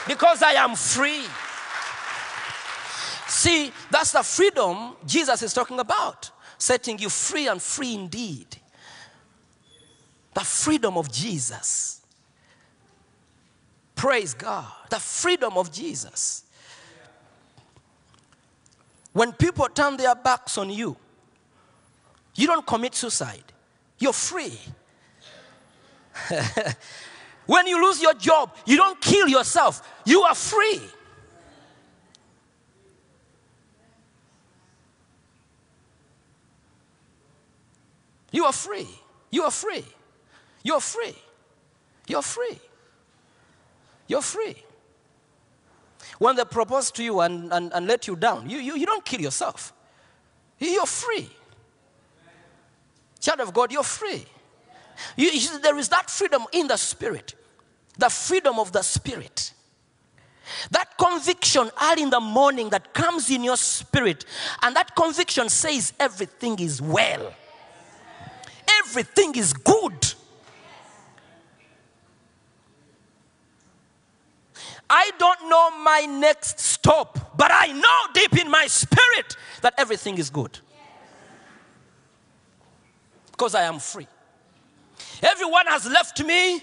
Because 0.08 0.44
I 0.44 0.54
am 0.54 0.75
free. 0.75 1.24
See, 3.28 3.72
that's 3.89 4.12
the 4.12 4.22
freedom 4.22 4.96
Jesus 5.06 5.42
is 5.42 5.54
talking 5.54 5.80
about, 5.80 6.30
setting 6.60 7.00
you 7.00 7.10
free 7.10 7.48
and 7.48 7.60
free 7.60 7.96
indeed. 7.96 8.58
The 10.36 10.42
freedom 10.42 10.96
of 10.96 11.12
Jesus. 11.12 12.01
Praise 13.96 14.36
God. 14.36 14.72
The 14.89 15.00
freedom 15.00 15.58
of 15.58 15.72
Jesus. 15.72 16.44
When 19.13 19.34
people 19.34 19.68
turn 19.70 19.98
their 19.98 20.16
backs 20.16 20.58
on 20.58 20.70
you, 20.70 20.96
you 22.36 22.48
don't 22.48 22.66
commit 22.66 22.96
suicide. 22.96 23.44
You're 23.98 24.13
free. 24.13 24.58
when 27.46 27.68
you 27.68 27.84
lose 27.84 28.01
your 28.01 28.13
job, 28.13 28.56
you 28.66 28.78
don't 28.78 29.00
kill 29.01 29.28
yourself. 29.28 29.82
You 30.06 30.22
are 30.22 30.36
free. 30.36 30.82
You 38.32 38.46
are 38.46 38.54
free. 38.54 38.88
You 39.32 39.44
are 39.44 39.51
free. 39.51 39.86
You're 40.63 40.80
free. 40.80 41.16
You're 42.08 42.22
free. 42.22 42.60
You're 44.08 44.22
free. 44.22 44.63
When 46.20 46.36
they 46.36 46.46
propose 46.46 46.92
to 46.92 47.04
you 47.04 47.22
and, 47.22 47.52
and, 47.52 47.74
and 47.74 47.88
let 47.88 48.08
you 48.08 48.16
down, 48.16 48.50
you, 48.50 48.60
you, 48.60 48.76
you 48.76 48.86
don't 48.86 49.04
kill 49.04 49.22
yourself. 49.22 49.74
You're 50.60 50.86
free. 50.86 51.30
Child 53.20 53.40
of 53.40 53.54
God, 53.54 53.72
you're 53.72 53.84
free. 53.84 54.26
You, 55.16 55.30
you 55.30 55.60
there 55.60 55.78
is 55.78 55.90
that 55.90 56.10
freedom 56.10 56.44
in 56.52 56.68
the 56.68 56.78
spirit, 56.78 57.36
the 57.98 58.10
freedom 58.10 58.60
of 58.60 58.72
the 58.72 58.82
spirit. 58.82 59.54
That 60.72 60.98
conviction 60.98 61.70
early 61.82 62.04
in 62.04 62.10
the 62.10 62.20
morning 62.20 62.70
that 62.70 62.94
comes 62.94 63.30
in 63.30 63.44
your 63.44 63.58
spirit, 63.58 64.26
and 64.62 64.76
that 64.76 64.96
conviction 64.96 65.48
says 65.48 65.94
everything 66.00 66.60
is 66.60 66.82
well, 66.82 67.34
everything 68.84 69.36
is 69.36 69.54
good. 69.54 70.14
I 74.89 75.12
don't 75.19 75.50
know 75.50 75.72
my 75.81 76.08
next 76.10 76.60
stop, 76.60 77.38
but 77.38 77.51
I 77.53 77.72
know 77.72 78.13
deep 78.13 78.43
in 78.43 78.50
my 78.50 78.65
spirit 78.67 79.38
that 79.62 79.74
everything 79.77 80.17
is 80.17 80.29
good. 80.29 80.58
Because 83.31 83.53
I 83.53 83.63
am 83.63 83.79
free. 83.79 84.08
Everyone 85.22 85.67
has 85.67 85.86
left 85.86 86.24
me, 86.24 86.62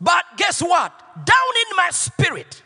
but 0.00 0.24
guess 0.36 0.60
what? 0.60 0.98
Down 1.24 1.54
in 1.70 1.76
my 1.76 1.90
spirit, 1.90 2.62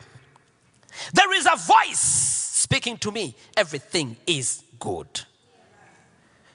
there 1.12 1.32
is 1.34 1.46
a 1.46 1.56
voice 1.56 1.98
speaking 1.98 2.96
to 2.98 3.12
me. 3.12 3.34
Everything 3.56 4.16
is 4.26 4.62
good. 4.78 5.20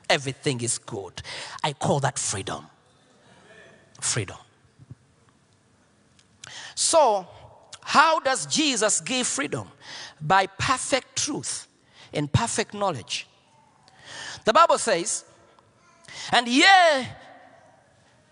Everything 0.10 0.62
is 0.62 0.78
good. 0.80 1.22
I 1.64 1.74
call 1.74 2.00
that 2.00 2.18
freedom. 2.18 2.66
Freedom. 4.00 4.38
So, 6.74 7.28
how 7.90 8.20
does 8.20 8.46
Jesus 8.46 9.02
give 9.02 9.26
freedom? 9.26 9.68
By 10.22 10.46
perfect 10.46 11.16
truth 11.16 11.68
and 12.14 12.32
perfect 12.32 12.76
knowledge. 12.76 13.26
The 14.46 14.54
Bible 14.54 14.78
says, 14.78 15.26
And 16.32 16.48
ye 16.48 16.68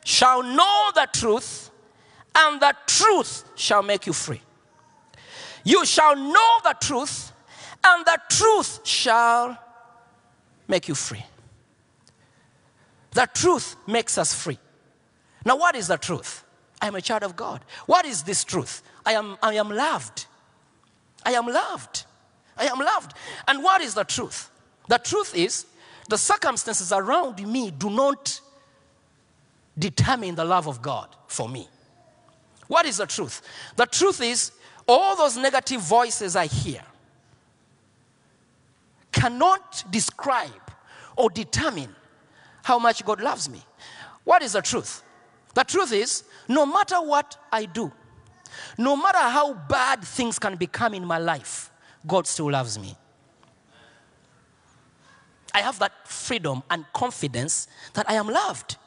shall 0.06 0.44
know 0.44 0.92
the 0.94 1.08
truth, 1.12 1.72
and 2.36 2.62
the 2.62 2.76
truth 2.86 3.46
shall 3.56 3.82
make 3.82 4.06
you 4.06 4.14
free. 4.14 4.42
You 5.64 5.88
shall 5.88 6.16
know 6.16 6.58
the 6.64 6.76
truth, 6.80 7.32
and 7.84 8.06
the 8.06 8.20
truth 8.30 8.82
shall 8.84 9.58
make 10.68 10.88
you 10.88 10.94
free. 10.94 11.26
The 13.10 13.28
truth 13.34 13.76
makes 13.88 14.20
us 14.20 14.36
free. 14.36 14.60
Now, 15.44 15.58
what 15.58 15.76
is 15.76 15.88
the 15.88 15.98
truth? 15.98 16.44
I 16.80 16.88
am 16.88 16.96
a 16.96 17.02
child 17.02 17.24
of 17.24 17.36
God. 17.36 17.66
What 17.88 18.06
is 18.06 18.22
this 18.22 18.44
truth? 18.44 18.84
I 19.08 19.14
am, 19.14 19.38
I 19.42 19.54
am 19.54 19.70
loved. 19.70 20.26
I 21.26 21.32
am 21.32 21.48
loved. 21.48 22.04
I 22.58 22.66
am 22.66 22.78
loved. 22.78 23.14
And 23.48 23.64
what 23.64 23.82
is 23.82 23.94
the 23.94 24.04
truth? 24.04 24.52
The 24.90 24.98
truth 24.98 25.34
is, 25.34 25.66
the 26.10 26.18
circumstances 26.18 26.92
around 26.92 27.46
me 27.48 27.72
do 27.72 27.90
not 27.90 28.42
determine 29.80 30.36
the 30.36 30.44
love 30.44 30.68
of 30.68 30.82
God 30.82 31.08
for 31.28 31.48
me. 31.48 31.70
What 32.68 32.86
is 32.86 32.98
the 32.98 33.06
truth? 33.06 33.42
The 33.78 33.86
truth 33.86 34.22
is, 34.22 34.52
all 34.86 35.16
those 35.16 35.38
negative 35.38 35.80
voices 35.80 36.36
I 36.36 36.48
hear 36.48 36.82
cannot 39.14 39.86
describe 39.90 40.52
or 41.16 41.30
determine 41.30 41.96
how 42.64 42.78
much 42.78 43.06
God 43.06 43.22
loves 43.22 43.50
me. 43.50 43.64
What 44.26 44.44
is 44.44 44.52
the 44.52 44.62
truth? 44.62 45.02
The 45.54 45.64
truth 45.64 45.94
is, 45.94 46.26
no 46.50 46.66
matter 46.66 46.98
what 46.98 47.38
I 47.54 47.64
do, 47.66 47.90
no 48.78 48.96
matter 48.96 49.20
how 49.20 49.54
bad 49.54 50.04
things 50.04 50.40
can 50.40 50.56
become 50.56 50.94
in 50.94 51.06
my 51.06 51.18
life, 51.18 51.72
God 52.06 52.28
still 52.28 52.52
loves 52.52 52.78
me. 52.80 52.96
I 55.54 55.62
have 55.62 55.80
that 55.80 56.08
freedom 56.08 56.62
and 56.70 56.86
confidence 56.94 57.68
that 57.94 58.10
I 58.10 58.14
am 58.14 58.28
loved. 58.28 58.78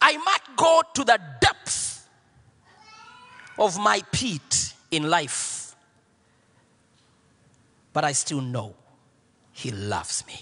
I 0.00 0.16
might 0.16 0.56
go 0.56 0.82
to 0.94 1.04
the 1.04 1.20
depths 1.40 2.04
of 3.58 3.78
my 3.78 4.02
pit 4.12 4.74
in 4.90 5.08
life, 5.10 5.74
but 7.92 8.04
I 8.04 8.12
still 8.12 8.40
know 8.40 8.74
He 9.52 9.70
loves 9.70 10.26
me. 10.26 10.38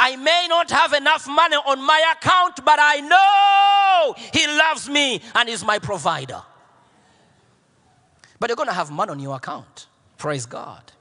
I 0.00 0.16
may 0.16 0.46
not 0.48 0.70
have 0.70 0.92
enough 0.92 1.26
money 1.26 1.56
on 1.56 1.84
my 1.84 2.14
account, 2.16 2.64
but 2.64 2.78
I 2.80 3.00
know 3.00 4.14
He 4.32 4.46
loves 4.46 4.88
me 4.88 5.20
and 5.34 5.48
is 5.48 5.64
my 5.64 5.78
provider. 5.78 6.42
But 8.40 8.50
you're 8.50 8.56
going 8.56 8.68
to 8.68 8.74
have 8.74 8.90
money 8.90 9.10
on 9.10 9.18
your 9.18 9.36
account. 9.36 9.86
Praise 10.16 10.46
God. 10.46 10.92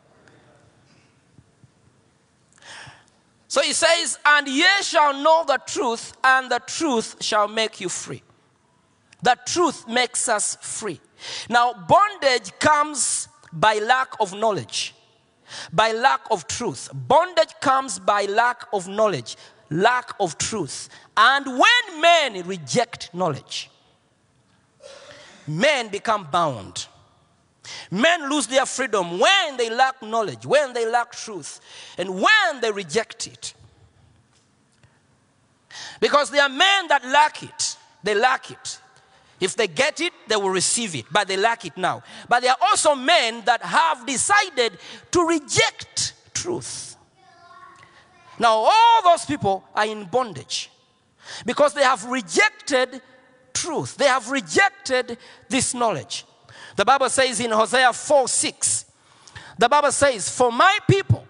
So 3.48 3.62
he 3.62 3.74
says, 3.74 4.20
And 4.26 4.48
ye 4.48 4.66
shall 4.82 5.14
know 5.14 5.44
the 5.48 5.60
truth, 5.66 6.14
and 6.24 6.52
the 6.52 6.60
truth 6.60 7.24
shall 7.24 7.48
make 7.48 7.80
you 7.80 7.90
free. 7.90 8.22
The 9.22 9.38
truth 9.46 9.88
makes 9.88 10.30
us 10.30 10.58
free. 10.62 11.00
Now, 11.50 11.74
bondage 11.74 12.52
comes 12.60 13.30
by 13.52 13.80
lack 13.80 14.14
of 14.20 14.34
knowledge, 14.34 14.94
by 15.72 15.92
lack 15.92 16.22
of 16.32 16.48
truth. 16.48 16.90
Bondage 16.94 17.54
comes 17.62 18.00
by 18.00 18.26
lack 18.26 18.66
of 18.74 18.88
knowledge. 18.88 19.36
lack 19.70 20.14
of 20.20 20.38
truth. 20.38 20.90
And 21.16 21.46
when 21.46 22.02
men 22.02 22.48
reject 22.48 23.14
knowledge, 23.14 23.70
men 25.48 25.90
become 25.90 26.28
bound. 26.32 26.88
Men 27.92 28.30
lose 28.30 28.48
their 28.48 28.66
freedom 28.66 29.20
when 29.20 29.58
they 29.58 29.70
lack 29.70 30.02
knowledge, 30.02 30.46
when 30.46 30.74
they 30.74 30.90
lack 30.90 31.12
truth, 31.12 31.60
and 31.98 32.10
when 32.10 32.62
they 32.62 32.72
reject 32.72 33.28
it. 33.28 33.54
Because 36.00 36.30
there 36.32 36.44
are 36.44 36.50
men 36.50 36.88
that 36.88 37.04
lack 37.06 37.44
it. 37.44 37.76
They 38.04 38.16
lack 38.16 38.52
it. 38.52 38.80
If 39.40 39.56
they 39.56 39.68
get 39.68 40.02
it, 40.02 40.14
they 40.28 40.36
will 40.36 40.50
receive 40.50 40.96
it, 40.96 41.06
but 41.12 41.28
they 41.28 41.38
lack 41.38 41.66
it 41.66 41.78
now. 41.78 42.02
But 42.28 42.42
there 42.42 42.52
are 42.52 42.58
also 42.70 42.96
men 42.96 43.44
that 43.46 43.62
have 43.62 44.06
decided 44.06 44.80
to 45.12 45.28
reject 45.28 46.14
truth. 46.34 46.96
Now, 48.40 48.54
all 48.54 49.02
those 49.04 49.26
people 49.26 49.64
are 49.76 49.86
in 49.86 50.06
bondage 50.06 50.72
because 51.46 51.74
they 51.74 51.84
have 51.84 52.04
rejected 52.06 53.02
truth. 53.54 53.98
They 53.98 54.06
have 54.06 54.30
rejected 54.30 55.18
this 55.50 55.74
knowledge. 55.74 56.26
The 56.76 56.86
Bible 56.86 57.10
says 57.10 57.40
in 57.40 57.52
Hosea 57.52 57.94
4 57.94 58.28
6, 58.28 58.86
the 59.58 59.70
Bible 59.70 59.92
says, 59.92 60.30
For 60.30 60.52
my 60.52 60.78
people, 60.88 61.26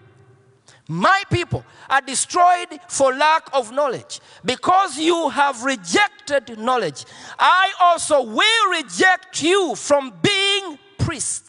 my 0.88 1.22
people 1.30 1.64
are 1.90 2.00
destroyed 2.00 2.80
for 2.88 3.12
lack 3.14 3.50
of 3.52 3.70
knowledge. 3.72 4.20
Because 4.42 4.98
you 4.98 5.28
have 5.28 5.62
rejected 5.62 6.58
knowledge, 6.58 7.04
I 7.38 7.72
also 7.78 8.22
will 8.22 8.70
reject 8.70 9.42
you 9.42 9.74
from 9.74 10.14
being 10.22 10.78
priest 10.96 11.44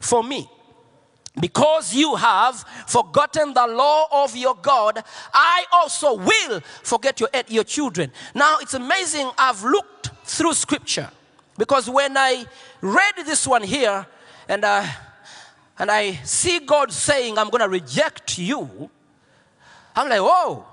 for 0.00 0.24
me. 0.24 0.48
Because 1.38 1.94
you 1.94 2.14
have 2.14 2.64
forgotten 2.86 3.52
the 3.52 3.66
law 3.66 4.06
of 4.24 4.34
your 4.34 4.54
God, 4.54 5.04
I 5.34 5.66
also 5.70 6.14
will 6.14 6.60
forget 6.82 7.20
your, 7.20 7.28
your 7.48 7.64
children. 7.64 8.10
Now, 8.34 8.56
it's 8.62 8.72
amazing. 8.72 9.30
I've 9.36 9.62
looked 9.62 10.12
through 10.24 10.54
scripture 10.54 11.10
because 11.58 11.90
when 11.90 12.16
I 12.16 12.46
read 12.80 13.16
this 13.26 13.46
one 13.46 13.62
here 13.62 14.06
and, 14.48 14.64
uh, 14.64 14.86
and 15.78 15.90
I 15.90 16.12
see 16.24 16.60
God 16.60 16.90
saying, 16.92 17.38
I'm 17.38 17.50
going 17.50 17.62
to 17.62 17.68
reject 17.68 18.38
you, 18.38 18.90
I'm 19.94 20.08
like, 20.08 20.20
whoa, 20.20 20.64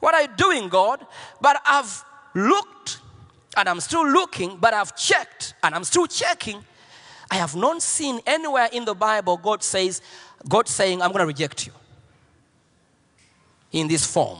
what 0.00 0.14
are 0.14 0.22
you 0.22 0.28
doing, 0.36 0.68
God? 0.68 1.06
But 1.40 1.60
I've 1.66 2.04
looked 2.34 3.00
and 3.56 3.68
I'm 3.68 3.80
still 3.80 4.06
looking, 4.06 4.56
but 4.56 4.74
I've 4.74 4.96
checked 4.96 5.54
and 5.62 5.74
I'm 5.74 5.84
still 5.84 6.06
checking. 6.06 6.64
I 7.30 7.36
have 7.36 7.54
not 7.54 7.82
seen 7.82 8.20
anywhere 8.26 8.68
in 8.72 8.84
the 8.84 8.94
Bible 8.94 9.36
God 9.36 9.62
says, 9.62 10.02
God 10.48 10.68
saying, 10.68 11.02
I'm 11.02 11.12
going 11.12 11.20
to 11.20 11.26
reject 11.26 11.66
you 11.66 11.72
in 13.72 13.88
this 13.88 14.04
form. 14.04 14.38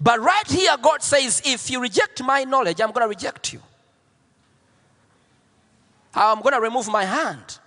But 0.00 0.20
right 0.20 0.46
here, 0.48 0.76
God 0.80 1.02
says, 1.02 1.42
if 1.44 1.70
you 1.70 1.80
reject 1.80 2.22
my 2.22 2.44
knowledge, 2.44 2.80
I'm 2.80 2.92
going 2.92 3.04
to 3.04 3.08
reject 3.08 3.52
you. 3.52 3.60
I'm 6.16 6.40
going 6.40 6.54
to 6.54 6.60
remove 6.60 6.88
my 6.88 7.04
hand. 7.04 7.58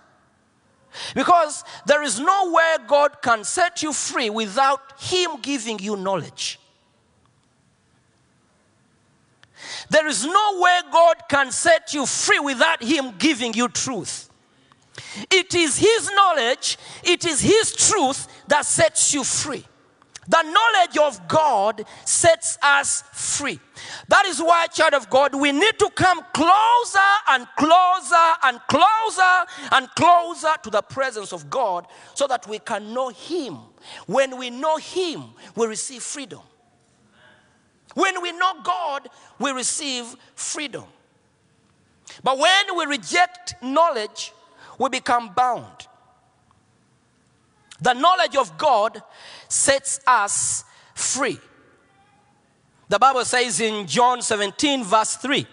Because 1.14 1.64
there 1.86 2.02
is 2.02 2.18
no 2.18 2.50
way 2.50 2.76
God 2.86 3.22
can 3.22 3.44
set 3.44 3.82
you 3.82 3.92
free 3.92 4.28
without 4.28 5.00
Him 5.00 5.40
giving 5.40 5.78
you 5.78 5.96
knowledge. 5.96 6.58
There 9.88 10.06
is 10.06 10.24
no 10.24 10.60
way 10.60 10.80
God 10.90 11.16
can 11.28 11.52
set 11.52 11.94
you 11.94 12.06
free 12.06 12.40
without 12.40 12.82
Him 12.82 13.14
giving 13.18 13.54
you 13.54 13.68
truth. 13.68 14.28
It 15.30 15.54
is 15.54 15.78
His 15.78 16.10
knowledge, 16.12 16.76
it 17.04 17.24
is 17.24 17.40
His 17.40 17.72
truth 17.72 18.26
that 18.48 18.64
sets 18.64 19.14
you 19.14 19.22
free. 19.22 19.64
The 20.28 20.42
knowledge 20.42 20.98
of 20.98 21.28
God 21.28 21.84
sets 22.04 22.58
us 22.62 23.02
free. 23.12 23.58
That 24.08 24.26
is 24.26 24.38
why, 24.38 24.66
child 24.66 24.94
of 24.94 25.08
God, 25.08 25.34
we 25.34 25.50
need 25.50 25.78
to 25.78 25.90
come 25.94 26.20
closer 26.34 26.98
and 27.30 27.46
closer 27.56 28.34
and 28.44 28.60
closer 28.68 29.46
and 29.72 29.88
closer 29.96 30.52
to 30.62 30.70
the 30.70 30.82
presence 30.82 31.32
of 31.32 31.48
God 31.48 31.86
so 32.14 32.26
that 32.26 32.46
we 32.46 32.58
can 32.58 32.92
know 32.92 33.08
Him. 33.08 33.58
When 34.06 34.36
we 34.36 34.50
know 34.50 34.76
Him, 34.76 35.24
we 35.56 35.66
receive 35.66 36.02
freedom. 36.02 36.40
When 37.94 38.22
we 38.22 38.32
know 38.32 38.52
God, 38.62 39.08
we 39.38 39.50
receive 39.50 40.14
freedom. 40.34 40.84
But 42.22 42.38
when 42.38 42.76
we 42.76 42.84
reject 42.86 43.54
knowledge, 43.62 44.32
we 44.78 44.88
become 44.90 45.32
bound. 45.34 45.86
The 47.80 47.94
knowledge 47.94 48.36
of 48.36 48.56
God 48.58 49.02
sets 49.48 50.00
us 50.06 50.64
free. 50.94 51.38
The 52.88 52.98
Bible 52.98 53.24
says 53.24 53.60
in 53.60 53.86
John 53.86 54.20
17, 54.20 54.84
verse 54.84 55.16
3, 55.16 55.46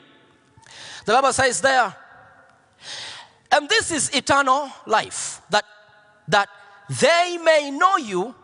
the 1.05 1.13
Bible 1.13 1.31
says 1.31 1.61
there, 1.61 1.95
and 3.51 3.69
this 3.69 3.91
is 3.91 4.09
eternal 4.09 4.69
life, 4.85 5.41
that, 5.51 5.63
that 6.27 6.49
they 6.89 7.37
may 7.43 7.71
know 7.71 7.97
you, 7.97 8.35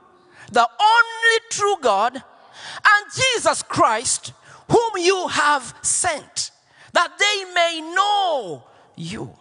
the 0.51 0.61
only 0.61 1.39
true 1.49 1.75
God, 1.81 2.13
and 2.15 3.11
Jesus 3.13 3.63
Christ, 3.63 4.33
whom 4.69 4.91
you 4.97 5.27
have 5.27 5.75
sent, 5.81 6.51
that 6.93 7.17
they 7.17 7.53
may 7.53 7.93
know 7.93 8.63
you. 8.95 9.35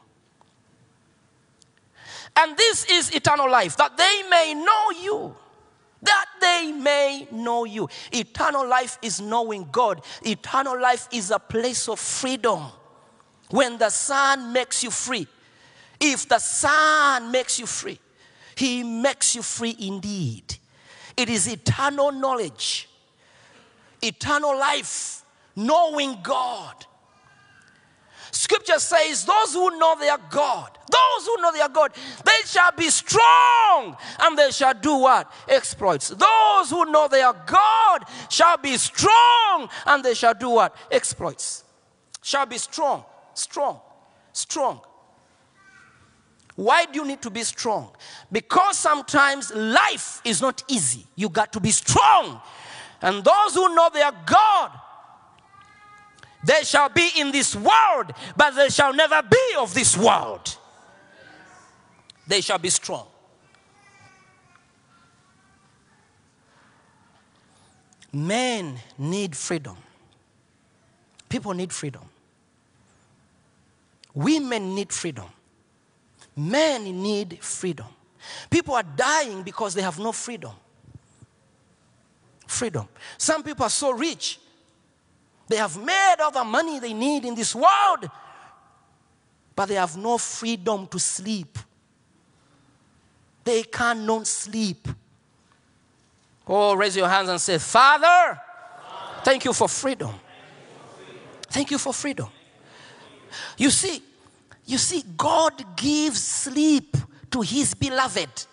And 2.37 2.57
this 2.57 2.85
is 2.91 3.11
eternal 3.15 3.51
life, 3.51 3.77
that 3.77 3.97
they 3.97 4.23
may 4.29 4.55
know 4.55 4.91
you. 5.03 5.37
That 6.03 6.27
they 6.41 6.73
may 6.73 7.29
know 7.31 7.65
you. 7.65 7.89
Eternal 8.11 8.67
life 8.67 8.99
is 9.03 9.21
knowing 9.21 9.69
God. 9.71 10.03
Eternal 10.23 10.81
life 10.81 11.09
is 11.13 11.31
a 11.31 11.39
place 11.39 11.89
of 11.89 12.01
freedom. 12.01 12.61
When 13.51 13.79
the 13.79 13.91
Son 13.91 14.53
makes 14.53 14.83
you 14.83 14.91
free, 14.91 15.29
if 16.01 16.29
the 16.29 16.39
Son 16.39 17.31
makes 17.31 17.61
you 17.61 17.67
free, 17.67 18.01
He 18.57 18.83
makes 18.83 19.37
you 19.37 19.43
free 19.43 19.77
indeed. 19.79 20.57
It 21.17 21.29
is 21.29 21.47
eternal 21.47 22.11
knowledge, 22.11 22.89
eternal 24.01 24.59
life, 24.59 25.23
knowing 25.55 26.19
God. 26.23 26.87
Scripture 28.33 28.79
says, 28.79 29.27
Those 29.27 29.53
who 29.53 29.79
know 29.79 29.95
their 29.99 30.17
God, 30.31 30.71
those 30.91 31.27
who 31.27 31.43
know 31.43 31.53
their 31.53 31.69
God, 31.69 31.93
they 32.25 32.47
shall 32.47 32.73
be 32.73 32.89
strong 32.89 33.95
and 34.21 34.39
they 34.39 34.51
shall 34.51 34.73
do 34.73 34.97
what? 34.97 35.31
Exploits. 35.47 36.09
Those 36.09 36.71
who 36.71 36.91
know 36.91 37.09
their 37.09 37.33
God 37.35 38.05
shall 38.31 38.57
be 38.57 38.79
strong 38.79 39.69
and 39.87 40.03
they 40.03 40.15
shall 40.15 40.33
do 40.33 40.49
what? 40.49 40.75
Exploits. 40.91 41.65
Shall 42.23 42.47
be 42.47 42.57
strong, 42.57 43.05
strong, 43.35 43.81
strong. 44.33 44.81
Why 46.57 46.87
do 46.87 47.01
you 47.01 47.07
need 47.07 47.21
to 47.23 47.31
be 47.31 47.43
strong? 47.43 47.91
Because 48.31 48.79
sometimes 48.79 49.55
life 49.55 50.23
is 50.25 50.41
not 50.41 50.63
easy. 50.69 51.05
You 51.17 51.29
got 51.29 51.53
to 51.53 51.61
be 51.61 51.71
strong. 51.71 52.41
And 53.03 53.23
those 53.23 53.55
who 53.55 53.75
know 53.75 53.91
their 53.93 54.13
God, 54.25 54.71
they 56.45 56.63
shall 56.65 56.89
be 56.89 57.09
in 57.17 57.31
this 57.31 57.55
world, 57.55 58.13
but 58.37 58.55
they 58.55 58.69
shall 58.69 58.93
never 58.93 59.23
be 59.23 59.55
of 59.59 59.73
this 59.75 59.97
world. 59.97 60.57
They 62.27 62.41
shall 62.41 62.59
be 62.59 62.71
strong. 62.71 63.07
Men 68.13 68.79
need 68.99 69.35
freedom. 69.37 69.77
People 71.29 71.55
need 71.55 71.73
freedom. 71.73 72.03
Women 74.15 74.75
need 74.75 74.93
freedom. 74.93 75.29
Men 76.37 77.03
need 77.03 77.39
freedom. 77.43 77.87
People 78.51 78.75
are 78.75 78.83
dying 78.83 79.43
because 79.43 79.75
they 79.75 79.83
have 79.83 79.99
no 79.99 80.13
freedom. 80.13 80.53
Freedom. 82.47 82.87
Some 83.17 83.43
people 83.43 83.65
are 83.65 83.71
so 83.71 83.93
rich, 83.93 84.39
they 85.53 85.59
have 85.59 85.77
made 85.77 86.15
all 86.19 86.31
the 86.31 86.45
money 86.45 86.79
they 86.81 86.95
need 86.95 87.27
in 87.27 87.35
this 87.35 87.55
world, 87.55 88.11
but 89.55 89.67
they 89.67 89.75
have 89.75 89.99
no 89.99 90.17
freedom 90.17 90.87
to 90.87 90.99
sleep. 90.99 91.59
They 93.45 93.63
cannot 93.65 94.27
sleep. 94.27 94.89
Oh, 96.49 96.75
raise 96.75 96.97
your 96.97 97.07
hands 97.07 97.29
and 97.29 97.39
say, 97.39 97.59
Father, 97.59 98.41
thank 99.23 99.45
you 99.45 99.53
for 99.53 99.69
freedom. 99.69 100.15
Thank 101.51 101.71
you 101.71 101.77
for 101.77 101.93
freedom. 101.93 102.29
You 103.59 103.69
see, 103.69 104.03
you 104.65 104.79
see, 104.79 105.05
God 105.19 105.77
gives 105.77 106.23
sleep 106.23 106.97
to 107.31 107.43
his 107.43 107.75
beloved. 107.75 108.47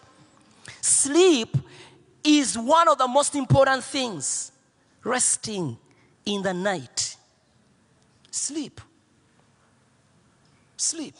Sleep 0.81 1.55
is 2.25 2.57
one 2.57 2.89
of 2.89 2.97
the 2.97 3.07
most 3.07 3.35
important 3.35 3.85
things. 3.85 4.51
Resting 5.01 5.77
in 6.29 6.43
the 6.43 6.53
night. 6.53 7.17
Sleep. 8.29 8.79
Sleep. 10.77 11.15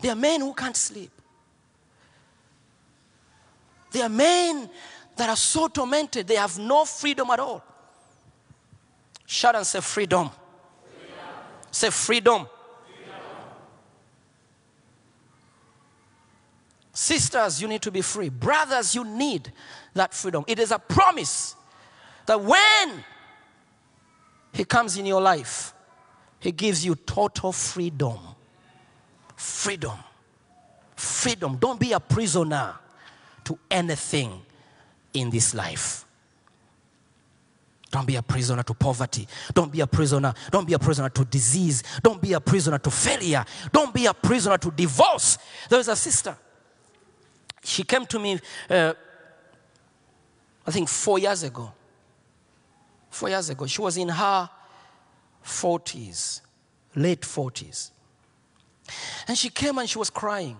There 0.00 0.12
are 0.12 0.16
men 0.16 0.40
who 0.40 0.54
can't 0.54 0.76
sleep. 0.76 1.10
There 3.90 4.04
are 4.04 4.10
men 4.10 4.70
that 5.16 5.28
are 5.28 5.36
so 5.36 5.68
tormented, 5.68 6.26
they 6.26 6.36
have 6.36 6.58
no 6.58 6.84
freedom 6.84 7.30
at 7.30 7.40
all. 7.40 7.64
Shout 9.24 9.56
and 9.56 9.66
say, 9.66 9.80
freedom. 9.80 10.30
Say, 11.70 11.90
freedom. 11.90 12.46
Sisters, 16.92 17.60
you 17.60 17.68
need 17.68 17.82
to 17.82 17.90
be 17.90 18.00
free. 18.00 18.28
Brothers, 18.28 18.94
you 18.94 19.04
need 19.04 19.52
that 19.94 20.14
freedom. 20.14 20.44
It 20.46 20.58
is 20.58 20.70
a 20.70 20.78
promise 20.78 21.54
that 22.26 22.40
when 22.40 23.04
He 24.56 24.64
comes 24.64 24.96
in 24.96 25.04
your 25.04 25.20
life, 25.20 25.74
He 26.40 26.50
gives 26.50 26.84
you 26.84 26.94
total 26.94 27.52
freedom. 27.52 28.18
Freedom. 29.36 29.98
Freedom. 30.96 31.58
Don't 31.58 31.78
be 31.78 31.92
a 31.92 32.00
prisoner 32.00 32.74
to 33.44 33.58
anything 33.70 34.40
in 35.12 35.28
this 35.28 35.54
life. 35.54 36.06
Don't 37.90 38.06
be 38.06 38.16
a 38.16 38.22
prisoner 38.22 38.62
to 38.62 38.72
poverty. 38.72 39.28
Don't 39.52 39.70
be 39.70 39.80
a 39.80 39.86
prisoner. 39.86 40.32
Don't 40.50 40.66
be 40.66 40.72
a 40.72 40.78
prisoner 40.78 41.10
to 41.10 41.24
disease. 41.26 41.82
Don't 42.02 42.20
be 42.20 42.32
a 42.32 42.40
prisoner 42.40 42.78
to 42.78 42.90
failure. 42.90 43.44
Don't 43.70 43.92
be 43.92 44.06
a 44.06 44.14
prisoner 44.14 44.56
to 44.56 44.70
divorce. 44.70 45.36
There 45.68 45.78
was 45.78 45.88
a 45.88 45.96
sister. 45.96 46.34
She 47.62 47.82
came 47.84 48.06
to 48.06 48.18
me, 48.18 48.40
uh, 48.70 48.94
I 50.66 50.70
think, 50.70 50.88
four 50.88 51.18
years 51.18 51.42
ago. 51.42 51.72
Four 53.16 53.30
years 53.30 53.48
ago. 53.48 53.66
She 53.66 53.80
was 53.80 53.96
in 53.96 54.10
her 54.10 54.50
40s, 55.42 56.42
late 56.94 57.22
40s. 57.22 57.90
And 59.26 59.38
she 59.38 59.48
came 59.48 59.78
and 59.78 59.88
she 59.88 59.98
was 59.98 60.10
crying. 60.10 60.58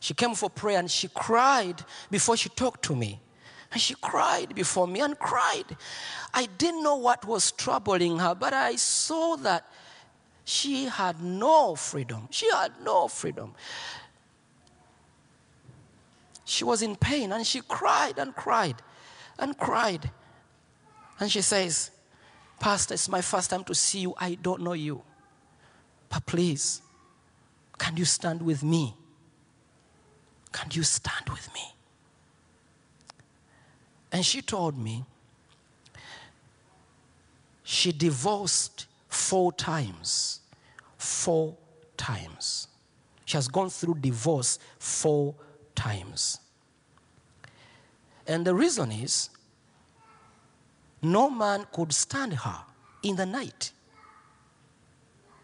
She 0.00 0.14
came 0.14 0.34
for 0.34 0.48
prayer 0.48 0.78
and 0.78 0.90
she 0.90 1.08
cried 1.08 1.84
before 2.10 2.38
she 2.38 2.48
talked 2.48 2.82
to 2.84 2.96
me. 2.96 3.20
And 3.70 3.78
she 3.78 3.94
cried 4.00 4.54
before 4.54 4.86
me 4.88 5.00
and 5.00 5.18
cried. 5.18 5.76
I 6.32 6.46
didn't 6.46 6.82
know 6.82 6.96
what 6.96 7.26
was 7.26 7.52
troubling 7.52 8.20
her, 8.20 8.34
but 8.34 8.54
I 8.54 8.76
saw 8.76 9.36
that 9.36 9.66
she 10.46 10.86
had 10.86 11.22
no 11.22 11.74
freedom. 11.74 12.28
She 12.30 12.50
had 12.50 12.72
no 12.82 13.06
freedom. 13.08 13.52
She 16.46 16.64
was 16.64 16.80
in 16.80 16.96
pain 16.96 17.32
and 17.32 17.46
she 17.46 17.60
cried 17.60 18.18
and 18.18 18.34
cried 18.34 18.76
and 19.38 19.58
cried. 19.58 20.10
And 21.20 21.30
she 21.30 21.40
says, 21.40 21.90
Pastor, 22.60 22.94
it's 22.94 23.08
my 23.08 23.20
first 23.20 23.50
time 23.50 23.64
to 23.64 23.74
see 23.74 24.00
you. 24.00 24.14
I 24.18 24.34
don't 24.34 24.62
know 24.62 24.72
you. 24.72 25.02
But 26.08 26.26
please, 26.26 26.82
can 27.78 27.96
you 27.96 28.04
stand 28.04 28.42
with 28.42 28.62
me? 28.62 28.94
Can 30.52 30.68
you 30.72 30.82
stand 30.82 31.28
with 31.28 31.52
me? 31.52 31.62
And 34.12 34.24
she 34.24 34.42
told 34.42 34.78
me 34.78 35.04
she 37.64 37.90
divorced 37.90 38.86
four 39.08 39.52
times. 39.52 40.40
Four 40.96 41.56
times. 41.96 42.68
She 43.24 43.36
has 43.36 43.48
gone 43.48 43.70
through 43.70 43.96
divorce 43.96 44.58
four 44.78 45.34
times. 45.74 46.38
And 48.26 48.46
the 48.46 48.54
reason 48.54 48.92
is 48.92 49.30
no 51.04 51.30
man 51.30 51.66
could 51.72 51.92
stand 51.92 52.32
her 52.34 52.58
in 53.02 53.16
the 53.16 53.26
night. 53.26 53.72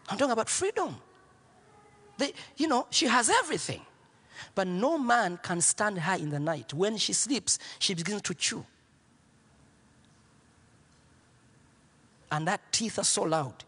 I'm 0.08 0.18
talking 0.18 0.32
about 0.32 0.48
freedom. 0.48 0.96
They, 2.18 2.32
you 2.56 2.66
know, 2.66 2.86
she 2.90 3.06
has 3.06 3.30
everything. 3.30 3.80
But 4.54 4.66
no 4.66 4.98
man 4.98 5.38
can 5.42 5.60
stand 5.60 5.98
her 5.98 6.16
in 6.16 6.30
the 6.30 6.40
night. 6.40 6.74
When 6.74 6.96
she 6.96 7.12
sleeps, 7.12 7.58
she 7.78 7.94
begins 7.94 8.22
to 8.22 8.34
chew. 8.34 8.64
And 12.32 12.46
that 12.48 12.60
teeth 12.72 12.98
are 12.98 13.04
so 13.04 13.22
loud. 13.22 13.64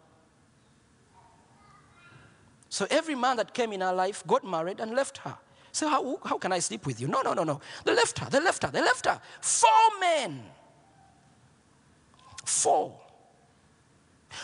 So 2.69 2.87
every 2.91 3.15
man 3.15 3.37
that 3.37 3.53
came 3.53 3.73
in 3.73 3.83
her 3.83 3.93
life 3.93 4.27
got 4.27 4.45
married 4.45 4.81
and 4.81 4.95
left 4.95 5.19
her. 5.19 5.37
So 5.73 5.89
how, 5.89 6.19
how 6.25 6.39
can 6.39 6.53
I 6.53 6.59
sleep 6.59 6.87
with 6.87 7.01
you? 7.01 7.09
No, 7.09 7.23
no, 7.23 7.35
no, 7.35 7.45
no. 7.45 7.61
They 7.85 7.95
left 7.95 8.19
her, 8.19 8.31
they 8.31 8.41
left 8.41 8.63
her, 8.63 8.71
they 8.71 8.81
left 8.81 9.07
her. 9.07 9.21
Four 9.41 10.01
men. 10.01 10.43
Four. 12.45 12.99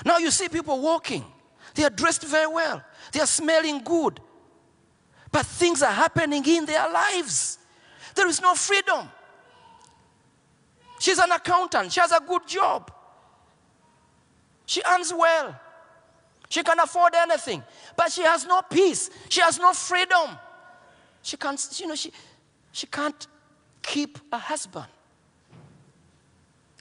Now 0.04 0.18
you 0.18 0.30
see 0.30 0.48
people 0.48 0.80
walking. 0.80 1.24
They 1.74 1.84
are 1.84 1.90
dressed 1.90 2.24
very 2.24 2.46
well. 2.46 2.82
They 3.12 3.20
are 3.20 3.26
smelling 3.26 3.80
good. 3.84 4.20
But 5.30 5.46
things 5.46 5.82
are 5.82 5.92
happening 5.92 6.44
in 6.46 6.66
their 6.66 6.90
lives. 6.90 7.58
There 8.14 8.28
is 8.28 8.40
no 8.40 8.54
freedom. 8.54 9.08
She's 10.98 11.18
an 11.18 11.30
accountant. 11.30 11.92
She 11.92 12.00
has 12.00 12.12
a 12.12 12.20
good 12.20 12.46
job. 12.46 12.92
She 14.66 14.82
earns 14.90 15.12
well. 15.14 15.58
She 16.48 16.62
can 16.62 16.78
afford 16.80 17.14
anything. 17.14 17.62
But 17.96 18.10
she 18.10 18.22
has 18.22 18.46
no 18.46 18.62
peace. 18.62 19.10
She 19.28 19.40
has 19.40 19.58
no 19.58 19.72
freedom. 19.72 20.38
She 21.22 21.36
can't, 21.36 21.60
you 21.78 21.86
know, 21.86 21.94
she, 21.94 22.12
she 22.72 22.86
can't 22.86 23.26
keep 23.82 24.18
a 24.32 24.38
husband. 24.38 24.86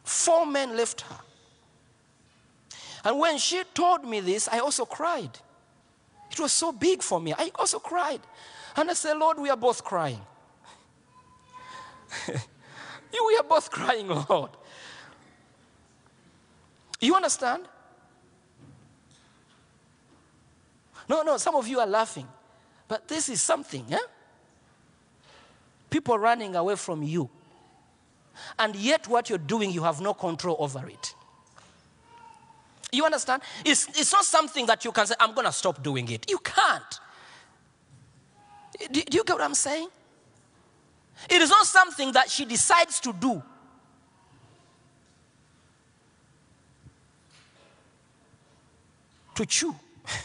Four 0.08 0.46
men 0.46 0.78
left 0.78 1.02
her. 1.02 1.20
And 3.04 3.20
when 3.20 3.38
she 3.38 3.62
told 3.74 4.06
me 4.06 4.22
this, 4.22 4.48
I 4.48 4.60
also 4.60 4.86
cried. 4.86 5.38
It 6.32 6.40
was 6.40 6.54
so 6.54 6.72
big 6.72 7.04
for 7.04 7.20
me. 7.20 7.34
I 7.38 7.52
also 7.56 7.78
cried. 7.80 8.22
And 8.78 8.90
I 8.90 8.94
said, 8.94 9.18
Lord, 9.18 9.38
we 9.38 9.50
are 9.50 9.58
both 9.58 9.84
crying. 9.84 10.22
you, 12.30 13.26
we 13.28 13.36
are 13.36 13.44
both 13.44 13.70
crying, 13.70 14.08
Lord. 14.08 14.52
You 17.02 17.14
understand? 17.14 17.64
No, 21.10 21.22
no, 21.22 21.36
some 21.36 21.56
of 21.56 21.68
you 21.68 21.82
are 21.82 21.88
laughing. 21.88 22.30
But 22.88 23.10
this 23.10 23.28
is 23.28 23.42
something, 23.42 23.86
eh? 23.92 24.00
People 25.90 26.18
running 26.18 26.56
away 26.56 26.78
from 26.78 27.04
you. 27.04 27.30
And 28.60 28.76
yet, 28.76 29.08
what 29.08 29.30
you're 29.30 29.38
doing, 29.38 29.72
you 29.72 29.84
have 29.84 30.02
no 30.02 30.14
control 30.14 30.58
over 30.60 30.88
it. 30.88 31.14
You 32.92 33.06
understand? 33.06 33.42
It's, 33.66 33.88
it's 33.90 34.12
not 34.14 34.24
something 34.24 34.66
that 34.68 34.86
you 34.86 34.92
can 34.92 35.06
say, 35.06 35.16
I'm 35.20 35.34
going 35.34 35.46
to 35.46 35.52
stop 35.52 35.84
doing 35.84 36.10
it. 36.10 36.30
You 36.30 36.40
can't. 36.40 37.00
Do, 38.92 39.02
do 39.02 39.18
you 39.18 39.24
get 39.24 39.34
what 39.34 39.42
I'm 39.42 39.54
saying? 39.54 39.90
It 41.30 41.42
is 41.42 41.50
not 41.50 41.66
something 41.66 42.12
that 42.14 42.30
she 42.30 42.46
decides 42.46 43.00
to 43.02 43.14
do. 43.14 43.42
To 49.36 49.46
chew. 49.46 49.76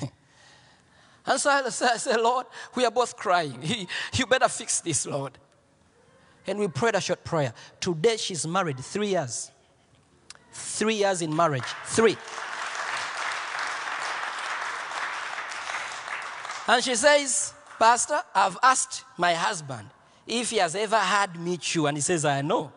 and 1.27 1.41
so 1.41 1.51
I 1.51 1.69
said, 1.71 2.21
Lord, 2.21 2.47
we 2.75 2.85
are 2.85 2.91
both 2.91 3.17
crying. 3.17 3.59
You 4.15 4.27
better 4.27 4.49
fix 4.49 4.81
this, 4.81 5.07
Lord. 5.07 5.33
And 6.47 6.59
we 6.59 6.69
prayed 6.69 6.95
a 6.95 7.01
short 7.01 7.25
prayer. 7.25 7.53
Today 7.81 8.17
she's 8.17 8.47
married 8.47 8.79
three 8.81 9.09
years. 9.09 9.51
Three 10.53 10.95
years 10.95 11.23
in 11.23 11.35
marriage. 11.35 11.65
Three. 11.85 12.17
And 16.69 16.83
she 16.83 16.95
says, 16.95 17.55
Pastor, 17.79 18.21
I've 18.35 18.57
asked 18.63 19.05
my 19.19 19.35
husband 19.35 19.89
if 20.27 20.51
he 20.51 20.59
has 20.59 20.75
ever 20.75 20.99
had 20.99 21.39
me 21.39 21.57
chew. 21.57 21.87
And 21.87 21.97
he 21.97 22.01
says, 22.01 22.25
I 22.25 22.43
know. 22.43 22.73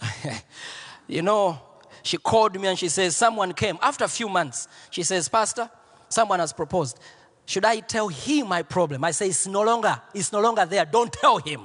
you 1.08 1.22
know, 1.22 1.60
she 2.02 2.16
called 2.16 2.60
me 2.60 2.68
and 2.68 2.78
she 2.78 2.88
says, 2.88 3.16
Someone 3.16 3.52
came. 3.52 3.78
After 3.82 4.04
a 4.04 4.08
few 4.08 4.28
months, 4.28 4.68
she 4.90 5.02
says, 5.02 5.28
Pastor, 5.28 5.70
someone 6.08 6.40
has 6.40 6.52
proposed. 6.52 6.98
Should 7.46 7.64
I 7.64 7.80
tell 7.80 8.08
him 8.08 8.48
my 8.48 8.62
problem? 8.62 9.04
I 9.04 9.10
say, 9.10 9.28
It's 9.28 9.46
no 9.46 9.62
longer, 9.62 10.00
it's 10.14 10.32
no 10.32 10.40
longer 10.40 10.66
there. 10.66 10.84
Don't 10.84 11.12
tell 11.12 11.38
him. 11.38 11.62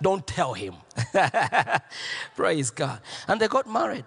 Don't 0.00 0.26
tell 0.26 0.52
him. 0.52 0.74
Praise 2.36 2.70
God. 2.70 3.00
And 3.28 3.40
they 3.40 3.48
got 3.48 3.66
married. 3.70 4.04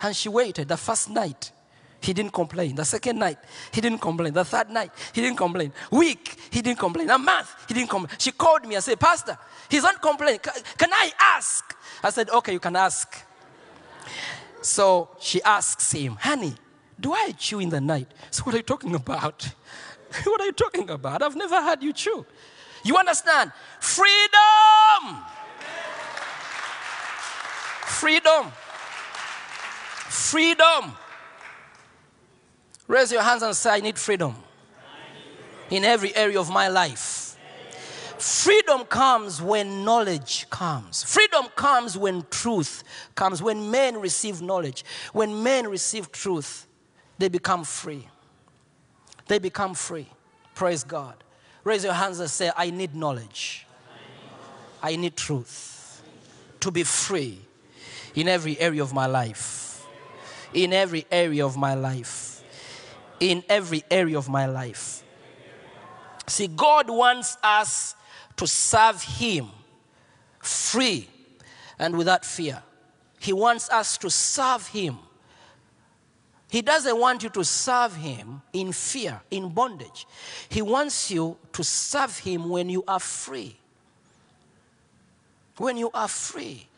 And 0.00 0.14
she 0.14 0.28
waited 0.28 0.68
the 0.68 0.76
first 0.76 1.10
night. 1.10 1.52
He 2.00 2.12
didn't 2.12 2.32
complain. 2.32 2.74
The 2.74 2.84
second 2.84 3.18
night, 3.18 3.38
he 3.72 3.80
didn't 3.80 4.00
complain. 4.00 4.32
The 4.32 4.44
third 4.44 4.70
night, 4.70 4.92
he 5.12 5.22
didn't 5.22 5.38
complain. 5.38 5.72
Week, 5.90 6.36
he 6.50 6.62
didn't 6.62 6.78
complain. 6.78 7.10
A 7.10 7.18
month, 7.18 7.52
he 7.66 7.74
didn't 7.74 7.90
complain. 7.90 8.16
She 8.18 8.30
called 8.32 8.66
me 8.66 8.74
and 8.74 8.84
said, 8.84 9.00
Pastor, 9.00 9.36
he's 9.68 9.82
not 9.82 10.00
complaining. 10.00 10.40
Can 10.76 10.92
I 10.92 11.10
ask? 11.18 11.74
I 12.02 12.10
said, 12.10 12.30
Okay, 12.30 12.52
you 12.52 12.60
can 12.60 12.76
ask. 12.76 13.16
So 14.60 15.10
she 15.18 15.42
asks 15.42 15.90
him, 15.92 16.16
Honey, 16.20 16.54
do 16.98 17.12
I 17.12 17.32
chew 17.32 17.60
in 17.60 17.70
the 17.70 17.80
night? 17.80 18.08
So, 18.30 18.42
what 18.44 18.54
are 18.54 18.58
you 18.58 18.64
talking 18.64 18.94
about? 18.94 19.48
what 20.24 20.40
are 20.40 20.46
you 20.46 20.52
talking 20.52 20.88
about? 20.90 21.22
I've 21.22 21.36
never 21.36 21.60
had 21.60 21.82
you 21.82 21.92
chew. 21.92 22.24
You 22.86 22.96
understand? 22.96 23.50
Freedom! 23.80 25.16
Freedom! 27.82 28.52
Freedom! 30.08 30.96
Raise 32.86 33.10
your 33.10 33.22
hands 33.22 33.42
and 33.42 33.56
say, 33.56 33.70
I 33.70 33.80
need 33.80 33.98
freedom 33.98 34.36
in 35.68 35.84
every 35.84 36.14
area 36.14 36.38
of 36.38 36.48
my 36.48 36.68
life. 36.68 37.36
Freedom 38.18 38.84
comes 38.84 39.42
when 39.42 39.84
knowledge 39.84 40.48
comes. 40.48 41.02
Freedom 41.02 41.46
comes 41.56 41.98
when 41.98 42.24
truth 42.30 42.84
comes. 43.16 43.42
When 43.42 43.68
men 43.68 44.00
receive 44.00 44.40
knowledge, 44.40 44.84
when 45.12 45.42
men 45.42 45.66
receive 45.68 46.12
truth, 46.12 46.68
they 47.18 47.28
become 47.28 47.64
free. 47.64 48.06
They 49.26 49.40
become 49.40 49.74
free. 49.74 50.06
Praise 50.54 50.84
God. 50.84 51.16
Raise 51.66 51.82
your 51.82 51.94
hands 51.94 52.20
and 52.20 52.30
say, 52.30 52.52
I 52.56 52.70
need 52.70 52.94
knowledge. 52.94 53.66
I 54.80 54.94
need 54.94 55.16
truth 55.16 56.00
to 56.60 56.70
be 56.70 56.84
free 56.84 57.40
in 58.14 58.28
every 58.28 58.56
area 58.60 58.80
of 58.80 58.94
my 58.94 59.06
life. 59.06 59.84
In 60.54 60.72
every 60.72 61.06
area 61.10 61.44
of 61.44 61.56
my 61.56 61.74
life. 61.74 62.40
In 63.18 63.42
every 63.48 63.82
area 63.90 64.16
of 64.16 64.28
my 64.28 64.46
life. 64.46 65.02
See, 66.28 66.46
God 66.46 66.88
wants 66.88 67.36
us 67.42 67.96
to 68.36 68.46
serve 68.46 69.02
Him 69.02 69.48
free 70.38 71.08
and 71.80 71.98
without 71.98 72.24
fear. 72.24 72.62
He 73.18 73.32
wants 73.32 73.68
us 73.70 73.98
to 73.98 74.08
serve 74.08 74.68
Him. 74.68 74.98
He 76.48 76.62
doesn't 76.62 76.98
want 76.98 77.22
you 77.22 77.28
to 77.30 77.44
serve 77.44 77.94
Him 77.96 78.40
in 78.52 78.72
fear, 78.72 79.20
in 79.30 79.48
bondage. 79.48 80.06
He 80.48 80.62
wants 80.62 81.10
you 81.10 81.36
to 81.52 81.64
serve 81.64 82.16
Him 82.18 82.48
when 82.48 82.68
you 82.68 82.84
are 82.86 83.00
free. 83.00 83.56
When 85.56 85.76
you 85.76 85.90
are 85.92 86.08
free. 86.08 86.68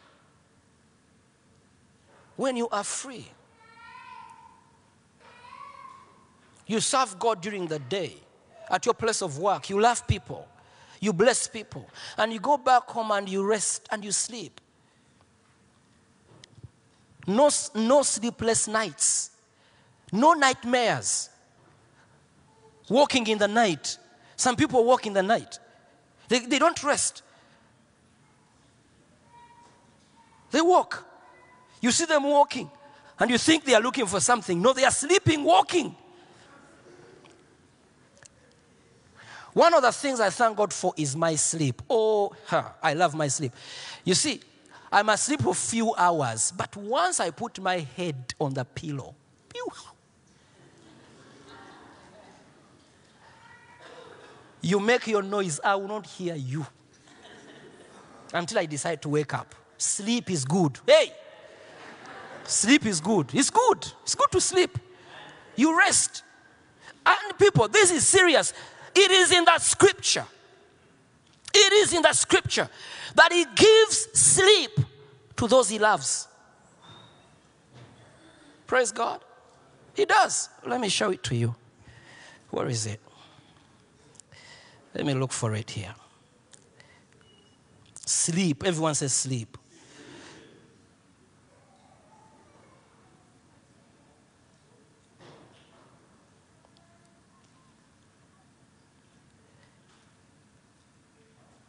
When 2.37 2.57
you 2.57 2.69
are 2.69 2.85
free. 2.85 3.29
You 6.67 6.81
serve 6.81 7.19
God 7.19 7.41
during 7.41 7.67
the 7.67 7.79
day 7.79 8.15
at 8.71 8.85
your 8.87 8.95
place 8.95 9.23
of 9.23 9.39
work. 9.39 9.69
You 9.71 9.81
love 9.81 10.07
people. 10.07 10.47
You 11.01 11.13
bless 11.13 11.47
people. 11.47 11.89
And 12.17 12.33
you 12.33 12.41
go 12.41 12.57
back 12.57 12.89
home 12.89 13.11
and 13.11 13.29
you 13.29 13.45
rest 13.45 13.89
and 13.91 14.05
you 14.05 14.13
sleep. 14.13 14.61
No, 17.27 17.51
no 17.75 18.03
sleepless 18.03 18.69
nights. 18.69 19.31
No 20.13 20.33
nightmares. 20.33 21.31
Walking 22.89 23.27
in 23.27 23.39
the 23.39 23.49
night. 23.49 23.99
Some 24.37 24.57
people 24.57 24.85
walk 24.85 25.07
in 25.07 25.13
the 25.13 25.23
night. 25.23 25.59
They, 26.29 26.41
they 26.41 26.59
don't 26.59 26.83
rest. 26.83 27.23
They 30.51 30.61
walk. 30.61 31.05
You 31.81 31.91
see 31.91 32.07
them 32.07 32.25
walking 32.25 32.71
and 33.19 33.31
you 33.31 33.39
think 33.39 33.65
they 33.65 33.75
are 33.75 33.81
looking 33.81 34.07
for 34.07 34.21
something. 34.21 34.61
No, 34.61 34.73
they 34.73 34.85
are 34.85 34.91
sleeping, 34.91 35.45
walking. 35.45 35.95
One 39.53 39.75
of 39.75 39.83
the 39.83 39.93
things 39.93 40.21
I 40.21 40.31
thank 40.31 40.57
God 40.57 40.73
for 40.73 40.95
is 40.97 41.17
my 41.17 41.35
sleep. 41.35 41.83
Oh, 41.91 42.33
huh, 42.47 42.71
I 42.83 42.95
love 42.95 43.15
my 43.15 43.29
sleep. 43.29 43.53
You 44.05 44.15
see, 44.15 44.41
I 44.91 45.03
must 45.03 45.25
sleep 45.25 45.43
for 45.43 45.51
a 45.51 45.55
few 45.55 45.95
hours, 45.95 46.53
but 46.57 46.77
once 46.77 47.19
I 47.21 47.31
put 47.31 47.61
my 47.61 47.79
head 47.79 48.35
on 48.39 48.55
the 48.55 48.65
pillow, 48.65 49.15
pew, 49.49 49.67
you 54.61 54.81
make 54.81 55.07
your 55.07 55.23
noise, 55.23 55.61
I 55.63 55.77
will 55.77 55.89
not 55.89 56.07
hear 56.07 56.35
you 56.35 56.67
until 58.33 58.59
I 58.59 58.67
decide 58.67 59.03
to 59.03 59.09
wake 59.09 59.35
up. 59.35 59.55
Sleep 59.77 60.31
is 60.31 60.45
good. 60.45 60.79
Hey, 60.87 61.13
sleep 62.45 62.87
is 62.87 63.01
good. 63.01 63.31
It's 63.33 63.51
good. 63.51 63.87
It's 64.03 64.15
good 64.15 64.31
to 64.33 64.41
sleep. 64.41 64.79
You 65.57 65.77
rest. 65.79 66.25
And 67.07 67.39
people, 67.39 67.69
this 67.69 67.91
is 67.91 68.07
serious. 68.07 68.53
It 68.95 69.11
is 69.11 69.33
in 69.33 69.45
that 69.45 69.63
scripture. 69.63 70.27
It 71.55 71.73
is 71.73 71.95
in 71.95 72.03
that 72.03 72.17
scripture 72.17 72.69
that 73.15 73.33
he 73.33 73.45
gives 73.55 74.09
sleep 74.19 74.73
to 75.37 75.49
those 75.49 75.69
he 75.69 75.79
loves. 75.79 76.29
Praise 78.67 78.93
God. 78.93 79.21
He 79.95 80.05
does. 80.05 80.51
Let 80.67 80.81
me 80.81 80.89
show 80.89 81.11
it 81.11 81.23
to 81.25 81.35
you. 81.35 81.55
Where 82.51 82.69
is 82.69 82.87
it? 82.87 83.01
Let 84.95 85.07
me 85.07 85.15
look 85.15 85.33
for 85.33 85.55
it 85.55 85.71
here. 85.71 85.95
Sleep. 88.07 88.65
Everyone 88.65 88.95
says 88.95 89.13
sleep. 89.13 89.57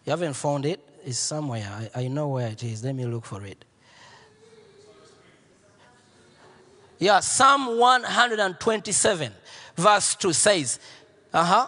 You 0.06 0.12
haven't 0.12 0.34
found 0.34 0.66
it? 0.66 0.80
It's 1.06 1.20
somewhere. 1.20 1.90
I, 1.96 2.04
I 2.04 2.08
know 2.08 2.30
where 2.30 2.48
it 2.48 2.64
is. 2.64 2.84
Let 2.84 2.96
me 2.96 3.06
look 3.06 3.26
for 3.26 3.46
it. 3.46 3.64
Yeah, 6.98 7.20
Psalm 7.20 7.78
127, 7.78 9.32
verse 9.76 10.16
2 10.16 10.34
says, 10.34 10.80
uh 11.32 11.44
huh. 11.44 11.68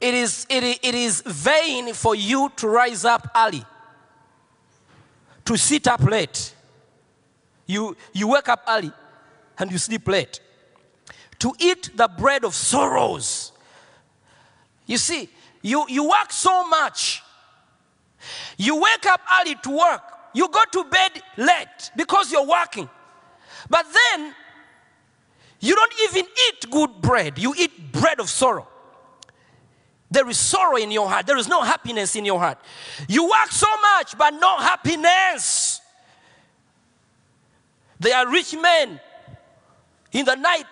It 0.00 0.14
is, 0.14 0.46
it, 0.50 0.62
it 0.82 0.94
is 0.94 1.22
vain 1.22 1.94
for 1.94 2.14
you 2.14 2.50
to 2.56 2.68
rise 2.68 3.04
up 3.04 3.30
early, 3.34 3.64
to 5.44 5.56
sit 5.56 5.86
up 5.86 6.02
late. 6.02 6.54
You, 7.66 7.96
you 8.12 8.28
wake 8.28 8.48
up 8.48 8.62
early 8.68 8.92
and 9.58 9.70
you 9.70 9.78
sleep 9.78 10.06
late. 10.08 10.40
To 11.38 11.52
eat 11.58 11.90
the 11.96 12.08
bread 12.08 12.44
of 12.44 12.54
sorrows. 12.54 13.52
You 14.86 14.98
see, 14.98 15.28
you, 15.62 15.86
you 15.88 16.04
work 16.04 16.30
so 16.30 16.66
much. 16.68 17.22
You 18.56 18.80
wake 18.80 19.06
up 19.06 19.20
early 19.40 19.54
to 19.62 19.70
work. 19.70 20.02
You 20.34 20.48
go 20.48 20.62
to 20.72 20.84
bed 20.84 21.22
late 21.36 21.90
because 21.96 22.30
you're 22.32 22.46
working. 22.46 22.88
But 23.70 23.86
then, 23.92 24.34
you 25.60 25.74
don't 25.74 25.92
even 26.10 26.26
eat 26.48 26.70
good 26.70 27.00
bread. 27.00 27.38
You 27.38 27.54
eat 27.56 27.92
bread 27.92 28.20
of 28.20 28.28
sorrow. 28.28 28.68
There 30.14 30.28
is 30.28 30.38
sorrow 30.38 30.76
in 30.76 30.92
your 30.92 31.08
heart. 31.08 31.26
There 31.26 31.36
is 31.36 31.48
no 31.48 31.62
happiness 31.62 32.14
in 32.14 32.24
your 32.24 32.38
heart. 32.38 32.58
You 33.08 33.24
work 33.24 33.50
so 33.50 33.66
much, 33.96 34.16
but 34.16 34.30
no 34.30 34.58
happiness. 34.58 35.80
They 37.98 38.12
are 38.12 38.30
rich 38.30 38.54
men. 38.54 39.00
In 40.12 40.24
the 40.24 40.36
night, 40.36 40.66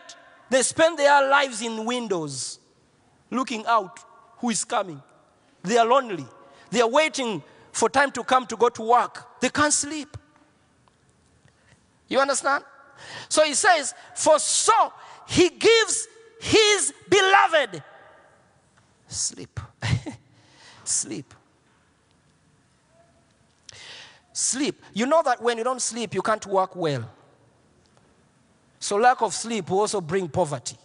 they 0.48 0.62
spend 0.62 0.96
their 0.96 1.28
lives 1.28 1.61
in 1.61 1.85
windows, 1.85 2.61
looking 3.33 3.66
out 3.66 3.98
who 4.38 4.50
is 4.50 4.64
coming. 4.64 5.02
They 5.64 5.76
are 5.76 5.87
lonely. 5.87 6.26
They 6.70 6.81
are 6.81 6.88
waiting 6.88 7.42
for 7.72 7.88
time 7.88 8.12
to 8.12 8.22
come 8.22 8.46
to 8.46 8.57
go 8.57 8.68
to 8.68 8.83
work. 8.83 9.40
They 9.40 9.48
can't 9.48 9.72
sleep. 9.72 10.16
You 12.07 12.20
understand? 12.20 12.62
So 13.28 13.42
he 13.42 13.55
says, 13.55 13.92
For 14.14 14.38
so 14.38 14.92
he 15.26 15.48
gives 15.48 16.07
his 16.40 16.94
beloved 17.11 17.83
sleep. 19.12 19.61
sleep. 20.85 21.35
Sleep. 24.33 24.83
You 24.94 25.07
know 25.07 25.22
that 25.22 25.42
when 25.42 25.59
you 25.59 25.64
don't 25.64 25.83
sleep, 25.83 26.14
you 26.14 26.22
can't 26.22 26.44
work 26.46 26.75
well. 26.75 27.09
So, 28.79 28.96
lack 28.96 29.22
of 29.22 29.33
sleep 29.33 29.70
will 29.70 29.81
also 29.81 30.01
bring 30.01 30.29
poverty. 30.29 30.77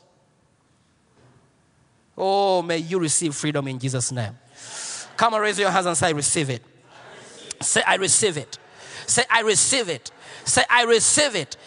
Oh, 2.18 2.62
may 2.62 2.78
you 2.78 3.00
receive 3.00 3.36
freedom 3.36 3.68
in 3.68 3.80
Jesus' 3.80 4.12
name. 4.12 4.38
Come 5.16 5.34
and 5.34 5.42
raise 5.42 5.58
your 5.58 5.70
hands 5.70 5.86
and 5.86 5.98
say, 5.98 6.08
I 6.08 6.12
receive 6.12 6.50
it. 6.50 6.64
Say, 7.62 7.82
I 7.86 7.96
receive 7.96 8.38
it. 8.38 8.58
Say, 9.06 9.24
I 9.30 9.42
receive 9.42 9.90
it. 9.90 10.12
Say, 10.44 10.64
I 10.70 10.84
receive 10.84 11.36
it. 11.36 11.58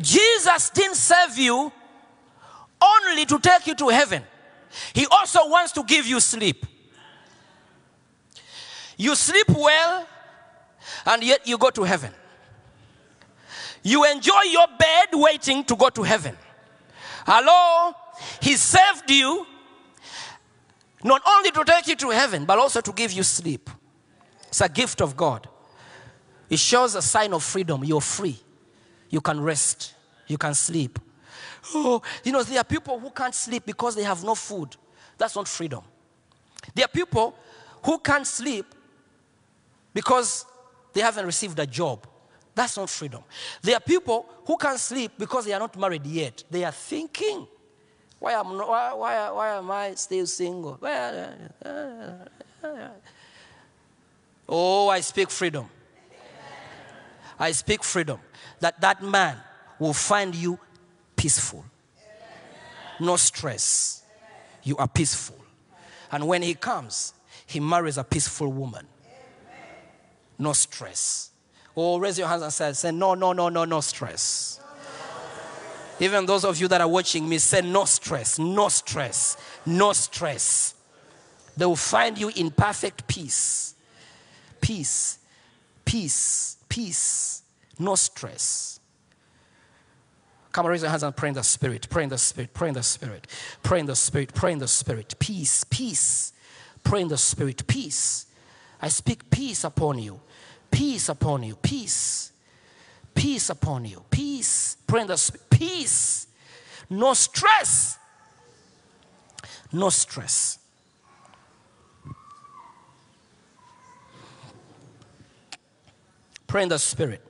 Jesus 0.00 0.70
didn't 0.70 0.96
save 0.96 1.38
you 1.38 1.72
only 2.80 3.24
to 3.26 3.38
take 3.38 3.66
you 3.66 3.74
to 3.76 3.88
heaven, 3.88 4.22
He 4.92 5.06
also 5.06 5.48
wants 5.48 5.72
to 5.72 5.84
give 5.84 6.06
you 6.06 6.20
sleep. 6.20 6.66
You 8.96 9.14
sleep 9.14 9.48
well, 9.48 10.06
and 11.06 11.22
yet 11.22 11.46
you 11.46 11.58
go 11.58 11.70
to 11.70 11.82
heaven. 11.82 12.12
You 13.82 14.04
enjoy 14.10 14.42
your 14.50 14.66
bed 14.78 15.08
waiting 15.12 15.64
to 15.64 15.76
go 15.76 15.90
to 15.90 16.02
heaven. 16.02 16.36
Hello? 17.26 17.94
He 18.40 18.56
saved 18.56 19.10
you 19.10 19.46
not 21.02 21.22
only 21.26 21.50
to 21.50 21.64
take 21.64 21.86
you 21.86 21.96
to 21.96 22.10
heaven, 22.10 22.44
but 22.46 22.58
also 22.58 22.80
to 22.80 22.92
give 22.92 23.12
you 23.12 23.22
sleep. 23.22 23.68
It's 24.48 24.60
a 24.60 24.68
gift 24.68 25.02
of 25.02 25.16
God. 25.16 25.48
It 26.48 26.58
shows 26.58 26.94
a 26.94 27.02
sign 27.02 27.32
of 27.34 27.42
freedom. 27.42 27.84
You're 27.84 28.00
free. 28.00 28.38
You 29.10 29.20
can 29.20 29.40
rest. 29.40 29.94
You 30.26 30.38
can 30.38 30.54
sleep. 30.54 30.98
Oh, 31.72 32.02
you 32.22 32.32
know, 32.32 32.42
there 32.42 32.58
are 32.60 32.64
people 32.64 32.98
who 32.98 33.10
can't 33.10 33.34
sleep 33.34 33.64
because 33.64 33.94
they 33.94 34.02
have 34.02 34.22
no 34.22 34.34
food. 34.34 34.76
That's 35.16 35.36
not 35.36 35.48
freedom. 35.48 35.82
There 36.74 36.84
are 36.84 36.88
people 36.88 37.34
who 37.82 37.98
can't 37.98 38.26
sleep 38.26 38.66
because 39.92 40.44
they 40.92 41.00
haven't 41.00 41.26
received 41.26 41.58
a 41.58 41.66
job. 41.66 42.06
That's 42.54 42.76
not 42.76 42.90
freedom. 42.90 43.22
There 43.62 43.76
are 43.76 43.80
people 43.80 44.26
who 44.46 44.56
can't 44.56 44.78
sleep 44.78 45.12
because 45.18 45.44
they 45.46 45.52
are 45.52 45.60
not 45.60 45.76
married 45.78 46.06
yet. 46.06 46.44
They 46.50 46.64
are 46.64 46.72
thinking 46.72 47.46
Why 48.24 48.32
am, 48.32 48.56
why, 48.56 48.94
why, 48.94 49.30
why 49.30 49.48
am 49.56 49.70
I 49.70 49.94
still 49.96 50.26
single? 50.26 50.78
Uh, 50.82 51.26
uh, 51.62 51.68
uh, 52.62 52.88
oh, 54.48 54.88
I 54.88 55.00
speak 55.00 55.30
freedom. 55.30 55.68
I 57.38 57.52
speak 57.52 57.84
freedom. 57.84 58.18
That 58.60 58.80
that 58.80 59.02
man 59.02 59.36
will 59.78 59.92
find 59.92 60.34
you 60.34 60.58
peaceful. 61.24 61.64
No 63.00 63.16
stress. 63.16 64.02
You 64.62 64.76
are 64.76 64.86
peaceful. 64.86 65.42
And 66.12 66.28
when 66.28 66.42
he 66.42 66.52
comes, 66.52 67.14
he 67.46 67.60
marries 67.60 67.96
a 67.96 68.04
peaceful 68.04 68.52
woman. 68.52 68.86
No 70.38 70.52
stress. 70.52 71.30
Oh, 71.74 71.98
raise 71.98 72.18
your 72.18 72.28
hands 72.28 72.42
and 72.42 72.52
say, 72.52 72.72
say 72.74 72.92
no, 72.92 73.14
no, 73.14 73.32
no, 73.32 73.48
no, 73.48 73.64
no 73.64 73.80
stress. 73.80 74.60
Even 75.98 76.26
those 76.26 76.44
of 76.44 76.60
you 76.60 76.68
that 76.68 76.82
are 76.82 76.88
watching 76.88 77.26
me, 77.26 77.38
say 77.38 77.62
no 77.62 77.86
stress, 77.86 78.38
no 78.38 78.68
stress, 78.68 79.38
no 79.64 79.94
stress. 79.94 80.74
They 81.56 81.64
will 81.64 81.74
find 81.74 82.18
you 82.18 82.32
in 82.36 82.50
perfect 82.50 83.06
peace. 83.06 83.74
Peace, 84.60 85.18
peace, 85.86 86.58
peace, 86.68 87.42
no 87.78 87.94
stress. 87.94 88.73
Come 90.54 90.66
on, 90.66 90.70
raise 90.70 90.82
your 90.82 90.90
hands 90.90 91.02
and 91.02 91.16
pray 91.16 91.30
in 91.30 91.34
the 91.34 91.42
spirit. 91.42 91.88
Pray 91.90 92.04
in 92.04 92.10
the 92.10 92.16
spirit. 92.16 92.54
Pray 92.54 92.68
in 92.68 92.74
the 92.74 92.82
spirit. 92.84 93.26
Pray 93.64 93.80
in 93.80 93.86
the 93.86 93.96
spirit. 93.96 94.32
Pray 94.34 94.52
in 94.52 94.60
the 94.60 94.68
spirit. 94.68 95.16
Peace, 95.18 95.64
peace. 95.64 96.32
Pray 96.84 97.00
in 97.00 97.08
the 97.08 97.18
spirit. 97.18 97.66
Peace. 97.66 98.26
I 98.80 98.86
speak 98.86 99.28
peace 99.30 99.64
upon 99.64 99.98
you. 99.98 100.20
Peace 100.70 101.08
upon 101.08 101.42
you. 101.42 101.56
Peace. 101.56 102.30
Peace 103.16 103.50
upon 103.50 103.84
you. 103.84 104.04
Peace. 104.12 104.76
Pray 104.86 105.00
in 105.00 105.08
the 105.08 105.16
spirit. 105.16 105.50
Peace. 105.50 106.28
No 106.88 107.14
stress. 107.14 107.98
No 109.72 109.90
stress. 109.90 110.60
Pray 116.46 116.62
in 116.62 116.68
the 116.68 116.78
spirit. 116.78 117.22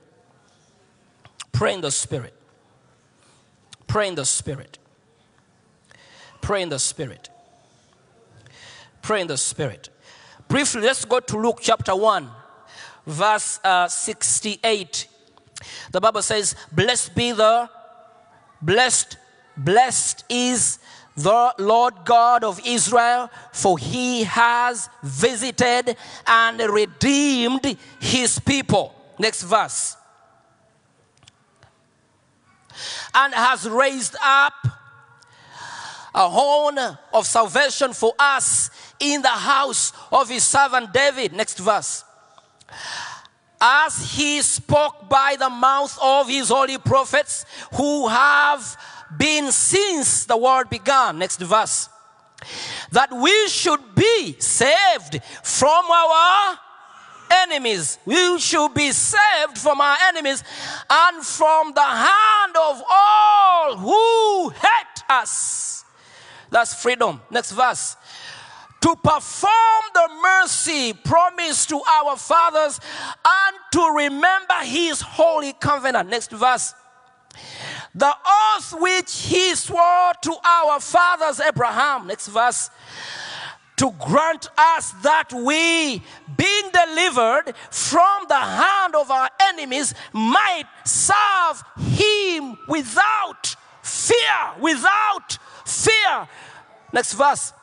Pray 1.51 1.73
in 1.73 1.81
the 1.81 1.89
spirit. 1.89 2.35
Pray 3.87 4.07
in 4.07 4.15
the 4.15 4.25
spirit. 4.25 4.77
Pray 6.41 6.61
in 6.61 6.69
the 6.69 6.79
spirit. 6.79 7.29
Pray 9.01 9.21
in 9.21 9.27
the 9.27 9.37
spirit. 9.37 9.89
Briefly, 10.47 10.81
let's 10.81 11.05
go 11.05 11.19
to 11.19 11.37
Luke 11.37 11.59
chapter 11.61 11.95
1, 11.95 12.29
verse 13.05 13.59
uh, 13.63 13.87
68. 13.87 15.07
The 15.91 16.01
Bible 16.01 16.21
says, 16.21 16.55
Blessed 16.71 17.15
be 17.15 17.31
the, 17.31 17.69
blessed, 18.61 19.17
blessed 19.57 20.25
is 20.29 20.79
the 21.15 21.53
Lord 21.57 21.93
God 22.03 22.43
of 22.43 22.59
Israel, 22.65 23.29
for 23.53 23.77
he 23.77 24.23
has 24.25 24.89
visited 25.01 25.95
and 26.27 26.59
redeemed 26.59 27.77
his 27.99 28.39
people. 28.39 28.93
Next 29.17 29.43
verse. 29.43 29.97
And 33.13 33.33
has 33.33 33.67
raised 33.69 34.15
up 34.23 34.53
a 36.13 36.29
horn 36.29 36.79
of 37.13 37.27
salvation 37.27 37.93
for 37.93 38.13
us 38.17 38.69
in 38.99 39.21
the 39.21 39.27
house 39.27 39.91
of 40.11 40.29
his 40.29 40.43
servant 40.43 40.93
David. 40.93 41.33
Next 41.33 41.59
verse. 41.59 42.03
As 43.59 44.15
he 44.15 44.41
spoke 44.41 45.09
by 45.09 45.35
the 45.37 45.49
mouth 45.49 45.97
of 46.01 46.29
his 46.29 46.49
holy 46.49 46.77
prophets 46.77 47.45
who 47.75 48.07
have 48.07 48.77
been 49.17 49.51
since 49.51 50.25
the 50.25 50.37
world 50.37 50.69
began. 50.69 51.19
Next 51.19 51.39
verse. 51.41 51.89
That 52.91 53.11
we 53.11 53.47
should 53.47 53.95
be 53.95 54.35
saved 54.39 55.21
from 55.43 55.85
our 55.91 56.57
enemies. 57.29 57.97
We 58.05 58.39
should 58.39 58.73
be 58.73 58.91
saved 58.91 59.57
from 59.57 59.81
our 59.81 59.97
enemies 60.07 60.43
and 60.89 61.25
from 61.25 61.73
the 61.73 61.81
hand 61.81 62.55
of 62.55 62.83
all 62.89 63.77
who 63.77 64.49
hate 64.49 65.03
us. 65.09 65.83
That's 66.49 66.73
freedom. 66.73 67.21
Next 67.29 67.51
verse. 67.51 67.97
To 68.81 68.95
perform 68.95 69.83
the 69.93 70.09
mercy 70.21 70.93
promised 70.93 71.69
to 71.69 71.81
our 71.81 72.15
fathers 72.17 72.79
and 73.25 73.57
to 73.71 73.93
remember 73.95 74.53
his 74.63 75.01
holy 75.01 75.53
covenant. 75.53 76.09
Next 76.09 76.31
verse. 76.31 76.73
The 77.95 78.13
oath 78.25 78.75
which 78.79 79.21
he 79.21 79.55
swore 79.55 80.11
to 80.21 80.35
our 80.43 80.79
fathers 80.79 81.39
Abraham. 81.39 82.07
Next 82.07 82.27
verse 82.27 82.69
to 83.77 83.91
grant 83.99 84.47
us 84.57 84.91
that 85.03 85.33
we, 85.33 86.01
being 86.37 86.69
delivered 86.71 87.53
from 87.69 88.25
the 88.27 88.39
hand 88.39 88.95
of 88.95 89.11
our 89.11 89.29
enemies, 89.49 89.93
might 90.13 90.65
serve 90.85 91.63
him 91.77 92.57
without 92.67 93.55
fear. 93.81 94.17
Without 94.61 95.37
fear. 95.65 96.27
Next 96.93 97.13
verse. 97.13 97.53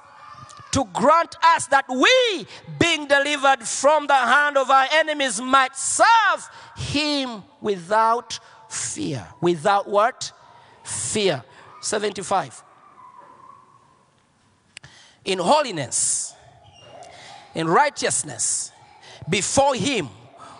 To 0.72 0.84
grant 0.92 1.36
us 1.42 1.66
that 1.66 1.84
we, 1.88 2.46
being 2.78 3.06
delivered 3.06 3.62
from 3.62 4.06
the 4.06 4.14
hand 4.14 4.56
of 4.56 4.70
our 4.70 4.86
enemies, 4.92 5.40
might 5.40 5.76
serve 5.76 6.48
him 6.76 7.42
without 7.60 8.38
fear. 8.68 9.26
Without 9.40 9.88
what? 9.88 10.32
Fear. 10.82 11.44
75 11.82 12.64
in 15.24 15.38
holiness, 15.38 16.34
in 17.54 17.66
righteousness, 17.66 18.72
before 19.28 19.74
Him 19.74 20.08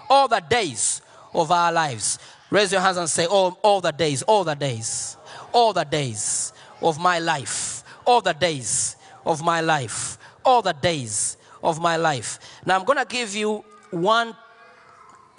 all 0.09 0.29
the 0.29 0.40
days 0.40 1.03
of 1.35 1.51
our 1.51 1.72
lives. 1.72 2.18
Raise 2.51 2.70
your 2.70 2.81
hands 2.81 2.98
and 2.98 3.09
say, 3.09 3.27
all, 3.27 3.59
all 3.62 3.81
the 3.81 3.92
days, 3.92 4.22
all 4.22 4.44
the 4.44 4.55
days, 4.55 5.16
all 5.53 5.72
the 5.72 5.85
days 5.85 6.53
of 6.83 6.98
my 6.98 7.18
life, 7.18 7.83
all 8.07 8.20
the 8.20 8.35
days 8.35 8.96
of 9.25 9.42
my 9.42 9.61
life, 9.61 10.18
all 10.44 10.61
the 10.61 10.75
days 10.75 11.37
of 11.62 11.81
my 11.81 11.96
life. 11.96 12.38
Now 12.66 12.79
I'm 12.79 12.85
going 12.85 12.98
to 12.98 13.07
give 13.07 13.35
you 13.35 13.64
one, 13.90 14.37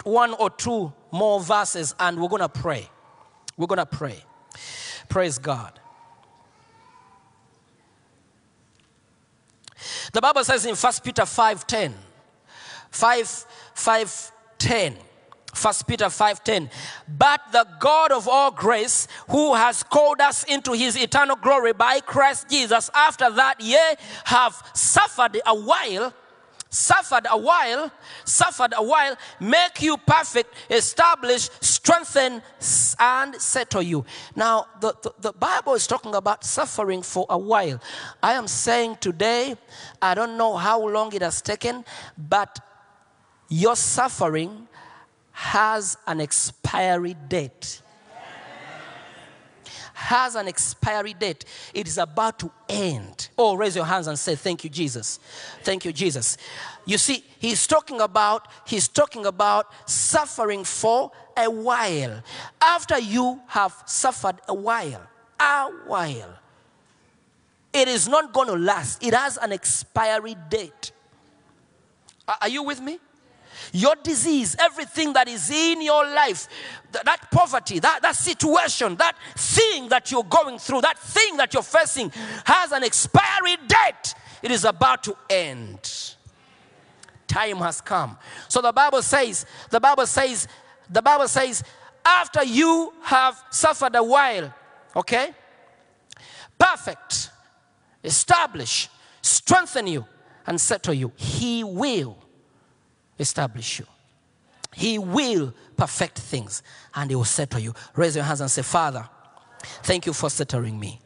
one 0.02 0.32
or 0.34 0.50
two 0.50 0.92
more 1.12 1.40
verses 1.40 1.94
and 2.00 2.20
we're 2.20 2.28
going 2.28 2.40
to 2.40 2.48
pray. 2.48 2.88
We're 3.56 3.68
going 3.68 3.78
to 3.78 3.86
pray. 3.86 4.24
Praise 5.08 5.38
God. 5.38 5.78
The 10.12 10.20
Bible 10.20 10.44
says 10.44 10.66
in 10.66 10.74
1 10.74 10.92
Peter 11.02 11.22
5:10, 11.22 11.92
5, 12.90 13.46
5, 13.74 14.32
10. 14.58 14.98
1 15.54 15.74
Peter 15.86 16.06
5:10 16.06 16.68
But 17.06 17.40
the 17.52 17.66
God 17.78 18.12
of 18.12 18.28
all 18.28 18.50
grace 18.50 19.06
who 19.28 19.54
has 19.54 19.82
called 19.82 20.20
us 20.20 20.44
into 20.44 20.72
his 20.72 20.96
eternal 20.96 21.36
glory 21.36 21.72
by 21.72 22.00
Christ 22.00 22.50
Jesus 22.50 22.90
after 22.92 23.30
that 23.30 23.60
ye 23.60 23.78
have 24.24 24.60
suffered 24.74 25.40
a 25.46 25.54
while 25.54 26.12
suffered 26.74 27.26
a 27.30 27.38
while 27.38 27.90
suffered 28.24 28.72
a 28.76 28.82
while 28.82 29.16
make 29.40 29.80
you 29.80 29.96
perfect 29.96 30.52
establish 30.70 31.48
strengthen 31.60 32.42
and 32.98 33.34
settle 33.36 33.82
you. 33.82 34.04
Now 34.34 34.66
the, 34.80 34.94
the, 35.02 35.12
the 35.20 35.32
bible 35.32 35.74
is 35.74 35.86
talking 35.86 36.14
about 36.14 36.44
suffering 36.44 37.02
for 37.02 37.26
a 37.30 37.38
while. 37.38 37.80
I 38.22 38.32
am 38.32 38.48
saying 38.48 38.98
today 39.00 39.56
i 40.02 40.14
don't 40.14 40.36
know 40.36 40.56
how 40.56 40.86
long 40.86 41.12
it 41.12 41.22
has 41.22 41.40
taken 41.40 41.84
but 42.18 42.58
your 43.48 43.76
suffering 43.76 44.66
has 45.30 45.96
an 46.06 46.20
expiry 46.20 47.14
date 47.28 47.82
has 50.04 50.34
an 50.34 50.46
expiry 50.46 51.14
date. 51.14 51.46
It 51.72 51.88
is 51.88 51.96
about 51.96 52.38
to 52.40 52.50
end. 52.68 53.30
Oh, 53.38 53.54
raise 53.54 53.74
your 53.74 53.86
hands 53.86 54.06
and 54.06 54.18
say, 54.18 54.34
Thank 54.36 54.62
you, 54.62 54.70
Jesus. 54.70 55.18
Thank 55.62 55.84
you, 55.84 55.92
Jesus. 55.92 56.36
You 56.84 56.98
see, 56.98 57.24
he's 57.38 57.66
talking 57.66 58.00
about, 58.02 58.48
he's 58.66 58.86
talking 58.86 59.24
about 59.24 59.66
suffering 59.88 60.62
for 60.64 61.10
a 61.36 61.50
while. 61.50 62.22
After 62.60 62.98
you 62.98 63.40
have 63.46 63.74
suffered 63.86 64.36
a 64.46 64.54
while, 64.54 65.02
a 65.40 65.70
while, 65.86 66.38
it 67.72 67.88
is 67.88 68.06
not 68.06 68.32
going 68.32 68.48
to 68.48 68.56
last. 68.56 69.02
It 69.02 69.14
has 69.14 69.38
an 69.38 69.52
expiry 69.52 70.36
date. 70.50 70.92
Are 72.28 72.36
are 72.42 72.48
you 72.48 72.62
with 72.62 72.80
me? 72.80 72.98
Your 73.72 73.94
disease, 74.02 74.56
everything 74.58 75.12
that 75.14 75.28
is 75.28 75.50
in 75.50 75.82
your 75.82 76.04
life, 76.04 76.48
th- 76.92 77.04
that 77.04 77.30
poverty, 77.30 77.78
that, 77.78 78.00
that 78.02 78.16
situation, 78.16 78.96
that 78.96 79.16
thing 79.36 79.88
that 79.88 80.10
you're 80.10 80.24
going 80.24 80.58
through, 80.58 80.82
that 80.82 80.98
thing 80.98 81.36
that 81.36 81.54
you're 81.54 81.62
facing 81.62 82.10
has 82.44 82.72
an 82.72 82.84
expiry 82.84 83.56
date. 83.66 84.14
It 84.42 84.50
is 84.50 84.64
about 84.64 85.04
to 85.04 85.16
end. 85.30 86.14
Time 87.26 87.56
has 87.58 87.80
come. 87.80 88.18
So 88.48 88.60
the 88.60 88.72
Bible 88.72 89.02
says, 89.02 89.46
the 89.70 89.80
Bible 89.80 90.06
says, 90.06 90.46
the 90.90 91.02
Bible 91.02 91.28
says, 91.28 91.64
after 92.04 92.44
you 92.44 92.92
have 93.02 93.42
suffered 93.50 93.96
a 93.96 94.02
while, 94.02 94.52
okay? 94.94 95.34
perfect, 96.58 97.30
establish, 98.02 98.88
strengthen 99.22 99.86
you, 99.86 100.06
and 100.46 100.60
settle 100.60 100.94
you. 100.94 101.12
He 101.16 101.64
will 101.64 102.16
establish 103.18 103.78
you. 103.78 103.86
He 104.74 104.98
will 104.98 105.54
perfect 105.76 106.18
things 106.18 106.62
and 106.94 107.10
He 107.10 107.16
will 107.16 107.24
settle 107.24 107.60
you. 107.60 107.74
Raise 107.94 108.16
your 108.16 108.24
hands 108.24 108.40
and 108.40 108.50
say, 108.50 108.62
Father, 108.62 109.08
thank 109.82 110.06
you 110.06 110.12
for 110.12 110.30
settling 110.30 110.78
me. 110.78 111.00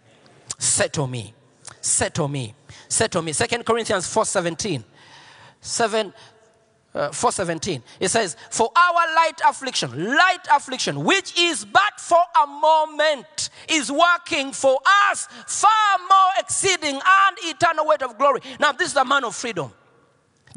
Settle 0.59 1.07
me. 1.07 1.35
Settle 1.81 2.29
me. 2.29 2.55
Settle 2.89 3.23
me. 3.23 3.33
Second 3.33 3.65
Corinthians 3.65 4.07
4 4.13 4.25
17. 4.25 4.85
7 5.61 6.13
uh, 6.95 7.13
417 7.13 7.83
it 8.01 8.09
says 8.09 8.37
for 8.51 8.71
our 8.75 9.15
light 9.15 9.41
affliction 9.47 9.91
light 10.15 10.39
affliction 10.51 11.05
which 11.05 11.39
is 11.39 11.65
but 11.65 12.01
for 12.01 12.19
a 12.43 12.47
moment 12.47 13.51
is 13.69 13.93
working 13.93 14.53
for 14.53 14.79
us 15.11 15.29
far 15.47 15.99
more 16.09 16.31
exceeding 16.39 16.95
and 16.95 17.37
eternal 17.43 17.87
weight 17.87 18.03
of 18.03 18.17
glory 18.17 18.41
now 18.59 18.73
this 18.73 18.91
is 18.91 18.97
a 18.97 19.05
man 19.05 19.23
of 19.25 19.35
freedom 19.35 19.71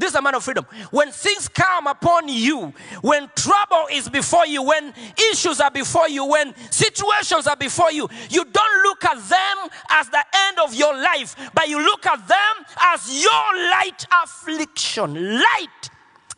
this 0.01 0.09
is 0.09 0.15
a 0.15 0.21
man 0.21 0.33
of 0.33 0.43
freedom. 0.43 0.65
When 0.89 1.11
things 1.11 1.47
come 1.47 1.85
upon 1.85 2.27
you, 2.27 2.73
when 3.01 3.29
trouble 3.35 3.85
is 3.91 4.09
before 4.09 4.47
you, 4.47 4.63
when 4.63 4.91
issues 5.31 5.61
are 5.61 5.69
before 5.69 6.09
you, 6.09 6.25
when 6.25 6.55
situations 6.71 7.45
are 7.45 7.55
before 7.55 7.91
you, 7.91 8.09
you 8.31 8.43
don't 8.43 8.83
look 8.83 9.05
at 9.05 9.17
them 9.17 9.69
as 9.91 10.09
the 10.09 10.23
end 10.47 10.57
of 10.57 10.73
your 10.73 10.91
life, 10.95 11.35
but 11.53 11.69
you 11.69 11.79
look 11.79 12.07
at 12.07 12.27
them 12.27 12.65
as 12.81 13.23
your 13.23 13.55
light 13.69 14.03
affliction. 14.23 15.13
Light, 15.35 15.89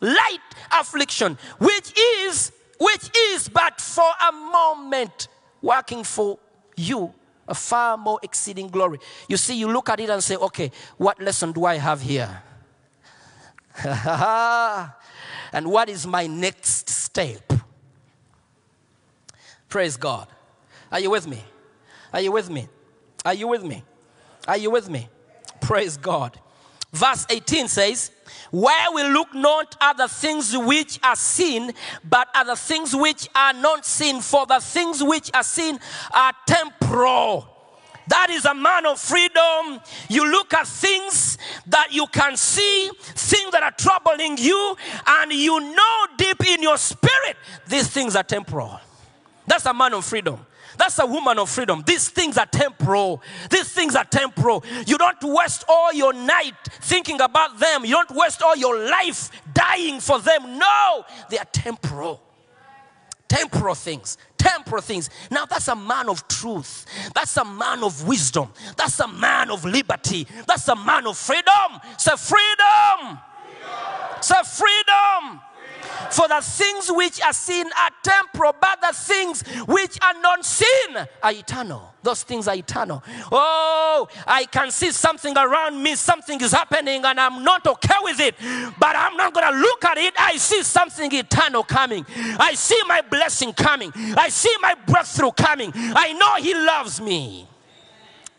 light 0.02 0.40
affliction, 0.70 1.38
which 1.58 1.98
is 1.98 2.52
which 2.78 3.16
is 3.16 3.48
but 3.48 3.80
for 3.80 4.10
a 4.28 4.32
moment 4.32 5.28
working 5.62 6.04
for 6.04 6.38
you 6.76 7.14
a 7.48 7.54
far 7.54 7.96
more 7.96 8.18
exceeding 8.22 8.68
glory. 8.68 8.98
You 9.28 9.38
see, 9.38 9.54
you 9.54 9.68
look 9.68 9.88
at 9.88 10.00
it 10.00 10.10
and 10.10 10.22
say, 10.22 10.36
okay, 10.36 10.70
what 10.98 11.20
lesson 11.20 11.52
do 11.52 11.64
I 11.64 11.76
have 11.76 12.02
here? 12.02 12.42
and 15.52 15.66
what 15.66 15.88
is 15.88 16.06
my 16.06 16.26
next 16.26 16.88
step? 16.88 17.52
Praise 19.68 19.96
God. 19.96 20.28
Are 20.92 21.00
you 21.00 21.10
with 21.10 21.26
me? 21.26 21.42
Are 22.12 22.20
you 22.20 22.30
with 22.30 22.48
me? 22.48 22.68
Are 23.24 23.34
you 23.34 23.48
with 23.48 23.64
me? 23.64 23.82
Are 24.46 24.56
you 24.56 24.70
with 24.70 24.88
me? 24.88 25.08
Praise 25.60 25.96
God. 25.96 26.38
Verse 26.92 27.26
18 27.28 27.66
says, 27.66 28.12
Where 28.52 28.92
we 28.94 29.02
look 29.02 29.34
not 29.34 29.76
at 29.80 29.96
the 29.96 30.06
things 30.06 30.56
which 30.56 31.00
are 31.02 31.16
seen, 31.16 31.72
but 32.08 32.28
at 32.34 32.44
the 32.44 32.54
things 32.54 32.94
which 32.94 33.28
are 33.34 33.52
not 33.52 33.84
seen, 33.84 34.20
for 34.20 34.46
the 34.46 34.60
things 34.60 35.02
which 35.02 35.30
are 35.34 35.42
seen 35.42 35.80
are 36.12 36.32
temporal. 36.46 37.53
That 38.08 38.28
is 38.30 38.44
a 38.44 38.54
man 38.54 38.86
of 38.86 39.00
freedom. 39.00 39.80
You 40.08 40.30
look 40.30 40.52
at 40.54 40.66
things 40.66 41.38
that 41.66 41.88
you 41.92 42.06
can 42.08 42.36
see, 42.36 42.90
things 43.00 43.50
that 43.52 43.62
are 43.62 43.72
troubling 43.72 44.36
you, 44.38 44.76
and 45.06 45.32
you 45.32 45.60
know 45.74 46.06
deep 46.16 46.46
in 46.46 46.62
your 46.62 46.76
spirit 46.76 47.36
these 47.66 47.88
things 47.88 48.16
are 48.16 48.22
temporal. 48.22 48.80
That's 49.46 49.66
a 49.66 49.74
man 49.74 49.94
of 49.94 50.04
freedom. 50.04 50.44
That's 50.76 50.98
a 50.98 51.06
woman 51.06 51.38
of 51.38 51.48
freedom. 51.48 51.84
These 51.86 52.08
things 52.08 52.36
are 52.36 52.46
temporal. 52.46 53.22
These 53.50 53.68
things 53.72 53.94
are 53.94 54.04
temporal. 54.04 54.64
You 54.86 54.98
don't 54.98 55.22
waste 55.22 55.64
all 55.68 55.92
your 55.92 56.12
night 56.12 56.54
thinking 56.80 57.20
about 57.20 57.58
them. 57.58 57.84
You 57.84 57.92
don't 57.94 58.10
waste 58.10 58.42
all 58.42 58.56
your 58.56 58.88
life 58.88 59.30
dying 59.52 60.00
for 60.00 60.18
them. 60.18 60.58
No, 60.58 61.04
they 61.30 61.38
are 61.38 61.46
temporal 61.52 62.20
temporal 63.26 63.74
things 63.74 64.16
temporal 64.44 64.82
things. 64.82 65.10
Now 65.30 65.46
that's 65.46 65.68
a 65.68 65.76
man 65.76 66.08
of 66.08 66.26
truth. 66.28 66.86
That's 67.14 67.36
a 67.36 67.44
man 67.44 67.82
of 67.82 68.06
wisdom. 68.06 68.48
That's 68.76 69.00
a 69.00 69.08
man 69.08 69.50
of 69.50 69.64
liberty. 69.64 70.26
That's 70.46 70.68
a 70.68 70.76
man 70.76 71.06
of 71.06 71.16
freedom. 71.16 71.80
Say 71.96 72.16
freedom. 72.16 73.18
Say 74.20 74.36
freedom 74.44 75.40
for 76.14 76.28
the 76.28 76.40
things 76.40 76.90
which 76.90 77.20
are 77.22 77.32
seen 77.32 77.66
are 77.66 77.90
temporal, 78.02 78.54
but 78.60 78.80
the 78.80 78.94
things 78.94 79.42
which 79.66 79.98
are 80.00 80.20
not 80.20 80.44
seen 80.44 80.96
are 81.22 81.32
eternal. 81.32 81.94
Those 82.02 82.22
things 82.22 82.46
are 82.46 82.54
eternal. 82.54 83.02
Oh, 83.32 84.06
I 84.26 84.44
can 84.44 84.70
see 84.70 84.92
something 84.92 85.36
around 85.36 85.82
me, 85.82 85.96
something 85.96 86.40
is 86.40 86.52
happening, 86.52 87.04
and 87.04 87.18
I'm 87.18 87.42
not 87.42 87.66
okay 87.66 87.94
with 88.02 88.20
it. 88.20 88.36
But 88.78 88.94
I'm 88.94 89.16
not 89.16 89.34
going 89.34 89.52
to 89.52 89.58
look 89.58 89.84
at 89.84 89.98
it. 89.98 90.14
I 90.18 90.36
see 90.36 90.62
something 90.62 91.12
eternal 91.12 91.64
coming. 91.64 92.06
I 92.38 92.54
see 92.54 92.80
my 92.86 93.00
blessing 93.00 93.52
coming. 93.52 93.90
I 93.94 94.28
see 94.28 94.54
my 94.60 94.74
breakthrough 94.86 95.32
coming. 95.32 95.72
I 95.74 96.12
know 96.12 96.34
He 96.42 96.54
loves 96.54 97.00
me. 97.00 97.48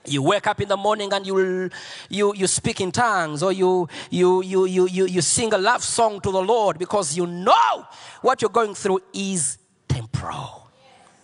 You 0.07 0.21
wake 0.21 0.47
up 0.47 0.61
in 0.61 0.67
the 0.67 0.77
morning 0.77 1.11
and 1.13 1.25
you, 1.25 1.69
you, 2.09 2.33
you 2.35 2.47
speak 2.47 2.81
in 2.81 2.91
tongues 2.91 3.41
or 3.43 3.51
you, 3.51 3.87
you, 4.09 4.41
you, 4.43 4.65
you, 4.65 4.87
you, 4.87 5.05
you 5.05 5.21
sing 5.21 5.53
a 5.53 5.57
love 5.57 5.83
song 5.83 6.21
to 6.21 6.31
the 6.31 6.41
Lord 6.41 6.77
because 6.77 7.17
you 7.17 7.25
know 7.25 7.85
what 8.21 8.41
you're 8.41 8.51
going 8.51 8.75
through 8.75 8.99
is 9.13 9.57
temporal. 9.87 10.69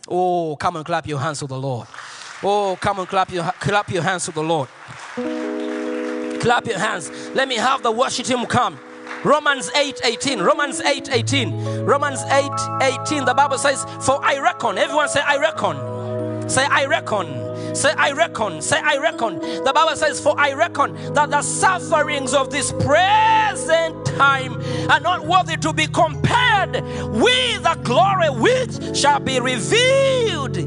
Oh, 0.07 0.55
come 0.59 0.75
and 0.77 0.85
clap 0.85 1.07
your 1.07 1.19
hands 1.19 1.39
to 1.39 1.47
the 1.47 1.57
Lord. 1.57 1.87
Oh, 2.43 2.77
come 2.81 2.99
and 2.99 3.07
clap 3.07 3.31
your, 3.31 3.43
clap 3.59 3.89
your 3.89 4.03
hands 4.03 4.25
to 4.25 4.31
the 4.31 4.43
Lord. 4.43 4.67
Clap 6.41 6.65
your 6.65 6.79
hands. 6.79 7.11
Let 7.35 7.47
me 7.47 7.55
have 7.55 7.83
the 7.83 7.91
worship 7.91 8.25
team 8.25 8.45
come. 8.47 8.79
Romans 9.23 9.69
8 9.75 10.01
18. 10.03 10.41
Romans 10.41 10.79
8 10.81 11.09
18. 11.11 11.85
Romans 11.85 12.23
8 12.23 12.49
18. 12.81 13.25
The 13.25 13.33
Bible 13.35 13.59
says, 13.59 13.85
For 14.03 14.23
I 14.25 14.39
reckon. 14.39 14.79
Everyone 14.79 15.07
say, 15.07 15.21
I 15.21 15.37
reckon. 15.37 16.49
Say, 16.49 16.65
I 16.65 16.85
reckon. 16.85 17.27
Say, 17.73 17.93
I 17.93 18.11
reckon. 18.11 18.61
Say, 18.61 18.79
I 18.79 18.97
reckon. 18.97 19.39
The 19.39 19.71
Bible 19.73 19.95
says, 19.95 20.19
For 20.19 20.39
I 20.39 20.53
reckon 20.53 20.93
that 21.13 21.29
the 21.29 21.41
sufferings 21.41 22.33
of 22.33 22.49
this 22.49 22.71
present 22.71 24.05
time 24.05 24.61
are 24.89 24.99
not 24.99 25.25
worthy 25.25 25.57
to 25.57 25.73
be 25.73 25.87
compared 25.87 26.73
with 26.73 27.63
the 27.63 27.79
glory 27.83 28.29
which 28.29 28.97
shall 28.97 29.19
be 29.19 29.39
revealed. 29.39 30.57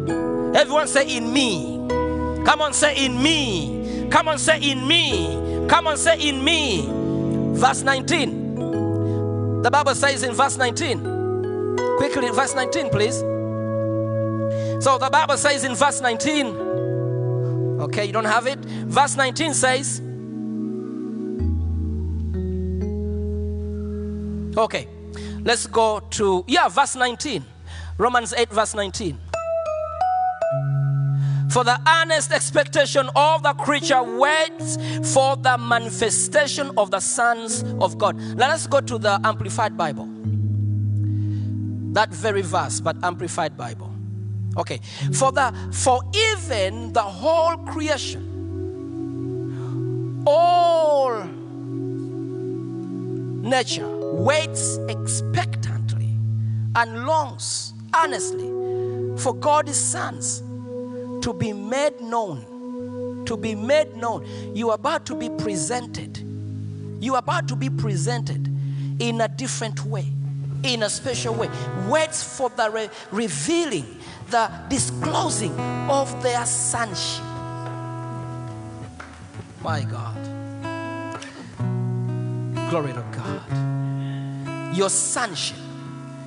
Everyone 0.57 0.87
say, 0.87 1.17
In 1.17 1.33
me. 1.33 1.87
Come 2.45 2.61
on, 2.61 2.73
say, 2.73 3.05
In 3.05 3.23
me. 3.23 4.09
Come 4.11 4.29
on, 4.29 4.39
say, 4.39 4.61
In 4.61 4.87
me. 4.87 5.67
Come 5.69 5.87
on, 5.87 5.97
say, 5.97 6.21
In 6.21 6.45
me. 6.45 6.89
Verse 7.55 7.83
19. 7.83 8.45
The 9.65 9.71
Bible 9.71 9.95
says 9.95 10.23
in 10.23 10.35
verse 10.35 10.59
19. 10.59 10.99
Quickly, 11.97 12.29
verse 12.29 12.55
19, 12.55 12.91
please. 12.91 13.21
So 14.85 14.99
the 14.99 15.09
Bible 15.11 15.39
says 15.39 15.65
in 15.65 15.75
verse 15.75 16.03
19. 16.03 16.55
Okay, 17.81 18.05
you 18.05 18.13
don't 18.13 18.25
have 18.25 18.47
it? 18.47 18.59
Verse 18.59 19.17
19 19.17 19.55
says, 19.55 20.01
Okay, 24.57 24.87
let's 25.43 25.67
go 25.67 26.01
to, 26.11 26.45
yeah, 26.47 26.69
verse 26.69 26.95
19. 26.95 27.45
Romans 27.99 28.33
8, 28.37 28.51
verse 28.51 28.75
19. 28.75 29.19
For 31.51 31.63
the 31.63 31.81
earnest 31.87 32.33
expectation 32.33 33.09
of 33.15 33.43
the 33.45 33.53
creature 33.53 34.03
waits 34.03 34.77
for 35.13 35.37
the 35.37 35.57
manifestation 35.57 36.73
of 36.77 36.91
the 36.91 36.99
sons 36.99 37.63
of 37.81 37.97
God. 37.97 38.17
Let 38.37 38.51
us 38.51 38.67
go 38.67 38.81
to 38.81 38.99
the 38.99 39.21
Amplified 39.23 39.77
Bible. 39.77 40.09
That 41.93 42.09
very 42.11 42.43
verse, 42.43 42.81
but 42.81 42.97
Amplified 43.05 43.57
Bible. 43.57 43.94
Okay. 44.57 44.81
For 45.13 45.33
the 45.33 45.53
for 45.73 46.03
even 46.15 46.93
the 46.93 47.03
whole 47.03 47.57
creation, 47.59 48.33
all 50.27 51.25
nature 53.43 53.89
waits 54.13 54.79
expectantly 54.89 56.17
and 56.77 57.05
longs 57.07 57.75
earnestly 57.95 58.49
for 59.19 59.35
God's 59.35 59.77
sons 59.77 60.43
to 61.23 61.33
be 61.33 61.53
made 61.53 62.01
known. 62.01 63.25
To 63.27 63.37
be 63.37 63.55
made 63.55 63.97
known. 63.97 64.27
You 64.55 64.71
are 64.71 64.75
about 64.75 65.07
to 65.07 65.15
be 65.15 65.31
presented. 65.31 66.19
You 67.01 67.15
are 67.15 67.19
about 67.19 67.49
to 67.49 67.57
be 67.57 67.71
presented 67.71 68.49
in 68.99 69.21
a 69.21 69.29
different 69.29 69.85
way, 69.87 70.07
in 70.63 70.83
a 70.83 70.91
special 70.91 71.35
way. 71.35 71.49
Waits 71.89 72.23
for 72.23 72.51
the 72.51 72.71
re- 72.71 72.91
revealing, 73.11 73.87
the 74.31 74.51
disclosing 74.69 75.59
of 75.89 76.23
their 76.23 76.45
sonship. 76.47 77.25
My 79.63 79.83
God. 79.83 80.17
Glory 82.71 82.93
to 82.93 83.05
God. 83.13 84.77
Your 84.77 84.91
sonship, 84.91 85.57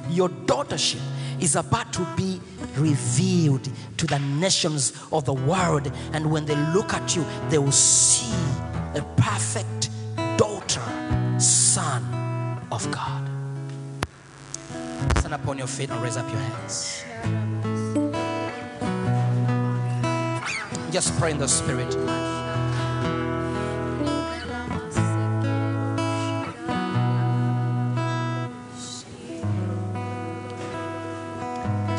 your 0.10 0.30
daughtership 0.30 1.02
is 1.40 1.56
about 1.56 1.92
to 1.94 2.08
be 2.16 2.40
revealed 2.78 3.70
to 3.98 4.08
the 4.08 4.20
nations 4.20 4.94
of 5.12 5.26
the 5.26 5.34
world. 5.34 5.92
And 6.14 6.32
when 6.32 6.46
they 6.46 6.56
look 6.74 6.94
at 6.94 7.16
you, 7.16 7.26
they 7.50 7.58
will 7.58 7.72
see 7.72 8.34
a 8.96 9.02
perfect 9.18 9.90
daughter, 10.38 10.82
son 11.40 12.04
of 12.72 12.90
God. 12.92 13.30
Stand 15.18 15.34
upon 15.34 15.58
your 15.58 15.68
feet 15.68 15.90
and 15.90 16.02
raise 16.02 16.18
up 16.18 16.30
your 16.30 16.40
hands. 16.40 17.04
Just 20.98 21.16
pray 21.20 21.30
in 21.30 21.38
the 21.38 21.48
spirit. 21.48 21.92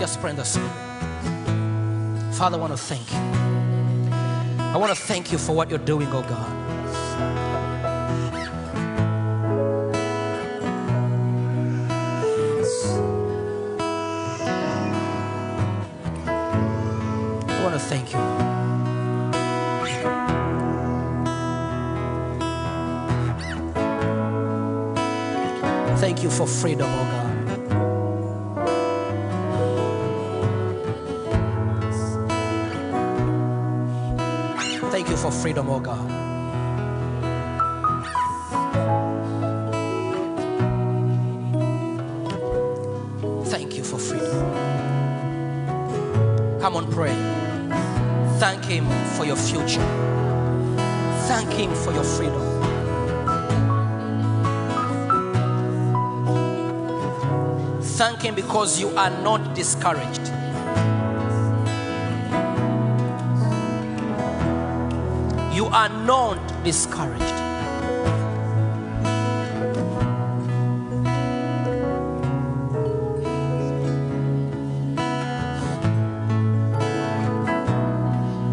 Just 0.00 0.20
pray 0.20 0.30
in 0.30 0.36
the 0.36 0.42
spirit. 0.42 0.68
Father, 2.34 2.56
I 2.56 2.60
want 2.60 2.72
to 2.72 2.76
thank 2.76 3.12
you. 3.12 3.18
I 4.74 4.76
want 4.76 4.90
to 4.90 5.00
thank 5.00 5.30
you 5.30 5.38
for 5.38 5.54
what 5.54 5.70
you're 5.70 5.78
doing, 5.78 6.08
oh 6.08 6.22
God. 6.22 6.52
I 17.48 17.62
want 17.62 17.74
to 17.74 17.80
thank 17.80 18.12
you. 18.12 18.27
For 26.38 26.46
freedom, 26.46 26.88
oh 26.88 27.04
God. 27.10 27.34
Thank 34.92 35.08
you 35.10 35.16
for 35.16 35.32
freedom, 35.32 35.68
oh 35.68 35.80
God. 35.80 36.08
Thank 43.46 43.76
you 43.76 43.82
for 43.82 43.98
freedom. 43.98 44.30
Come 46.60 46.76
on, 46.76 46.88
pray. 46.92 47.16
Thank 48.38 48.64
Him 48.64 48.86
for 49.16 49.24
your 49.24 49.34
future. 49.34 49.82
Thank 51.26 51.52
Him 51.52 51.74
for 51.74 51.92
your 51.92 52.04
freedom. 52.04 52.57
Thank 57.98 58.22
Him 58.22 58.36
because 58.36 58.80
you 58.80 58.90
are 58.90 59.10
not 59.10 59.56
discouraged. 59.56 60.28
You 65.52 65.66
are 65.66 65.88
not 65.88 66.38
discouraged. 66.62 67.24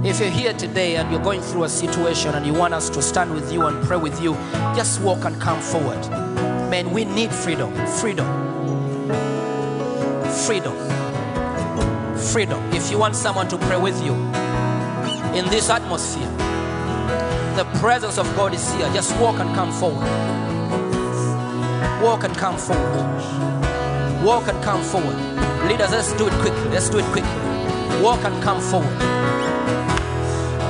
If 0.04 0.20
you're 0.20 0.30
here 0.32 0.54
today 0.54 0.96
and 0.96 1.12
you're 1.12 1.22
going 1.22 1.42
through 1.42 1.66
a 1.66 1.70
situation 1.70 2.34
and 2.34 2.48
you 2.48 2.56
want 2.56 2.74
us 2.74 2.90
to 2.90 3.00
stand 3.00 3.32
with 3.32 3.54
you 3.54 3.68
and 3.68 3.86
pray 3.86 3.98
with 3.98 4.20
you, 4.24 4.34
just 4.76 5.02
walk 5.02 5.24
and 5.24 5.40
come 5.40 5.62
forward. 5.62 6.02
Man, 6.72 6.90
we 6.90 7.06
need 7.06 7.32
freedom. 7.32 7.72
Freedom. 7.86 8.45
Freedom. 10.46 10.78
Freedom. 12.16 12.62
If 12.72 12.92
you 12.92 13.00
want 13.00 13.16
someone 13.16 13.48
to 13.48 13.58
pray 13.58 13.78
with 13.78 14.00
you 14.06 14.14
in 15.34 15.50
this 15.50 15.72
atmosphere, 15.72 16.30
the 17.56 17.66
presence 17.80 18.20
of 18.20 18.28
God 18.36 18.54
is 18.54 18.72
here. 18.76 18.88
Just 18.94 19.20
walk 19.20 19.40
and 19.40 19.50
come 19.56 19.72
forward. 19.72 20.06
Walk 22.00 22.26
and 22.26 22.38
come 22.38 22.60
forward. 22.60 24.24
Walk 24.24 24.48
and 24.48 24.64
come 24.64 24.84
forward. 24.84 25.16
Leaders, 25.68 25.90
let's 25.90 26.14
do 26.14 26.28
it 26.28 26.34
quickly. 26.34 26.70
Let's 26.70 26.90
do 26.92 27.00
it 27.00 27.06
quickly. 27.06 28.04
Walk 28.04 28.24
and 28.24 28.44
come 28.44 28.62
forward. 28.62 29.00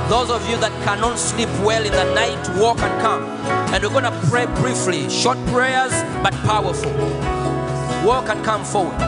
Those 0.08 0.30
of 0.30 0.48
you 0.48 0.56
that 0.56 0.72
cannot 0.84 1.18
sleep 1.18 1.50
well 1.60 1.84
in 1.84 1.92
the 1.92 2.14
night, 2.14 2.48
walk 2.58 2.78
and 2.78 3.00
come. 3.02 3.24
And 3.74 3.84
we're 3.84 3.90
going 3.90 4.04
to 4.04 4.26
pray 4.30 4.46
briefly. 4.46 5.10
Short 5.10 5.36
prayers, 5.48 5.92
but 6.22 6.32
powerful. 6.46 6.92
Walk 8.06 8.30
and 8.30 8.42
come 8.42 8.64
forward. 8.64 9.05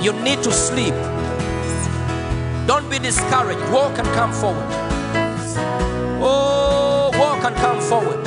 You 0.00 0.12
need 0.12 0.42
to 0.44 0.52
sleep. 0.52 0.94
Don't 2.68 2.88
be 2.88 2.98
discouraged. 2.98 3.72
Walk 3.72 3.98
and 3.98 4.06
come 4.08 4.32
forward. 4.32 4.66
Oh, 6.22 7.10
walk 7.14 7.44
and 7.44 7.56
come 7.56 7.80
forward. 7.80 8.24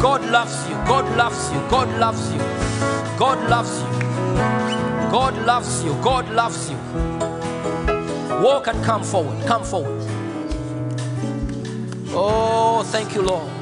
God 0.00 0.24
loves 0.30 0.68
you. 0.68 0.74
God 0.86 1.16
loves 1.16 1.52
you. 1.52 1.58
God 1.68 1.88
loves 1.98 2.32
you. 2.32 2.38
God 3.18 3.50
loves 3.50 3.80
you. 3.80 5.10
God 5.10 5.36
loves 5.44 5.84
you. 5.84 5.92
God 6.02 6.28
loves 6.30 6.70
you. 6.70 6.76
Walk 8.42 8.68
and 8.68 8.84
come 8.84 9.02
forward. 9.02 9.44
Come 9.46 9.64
forward. 9.64 10.00
Oh, 12.14 12.82
thank 12.86 13.14
you, 13.14 13.22
Lord. 13.22 13.61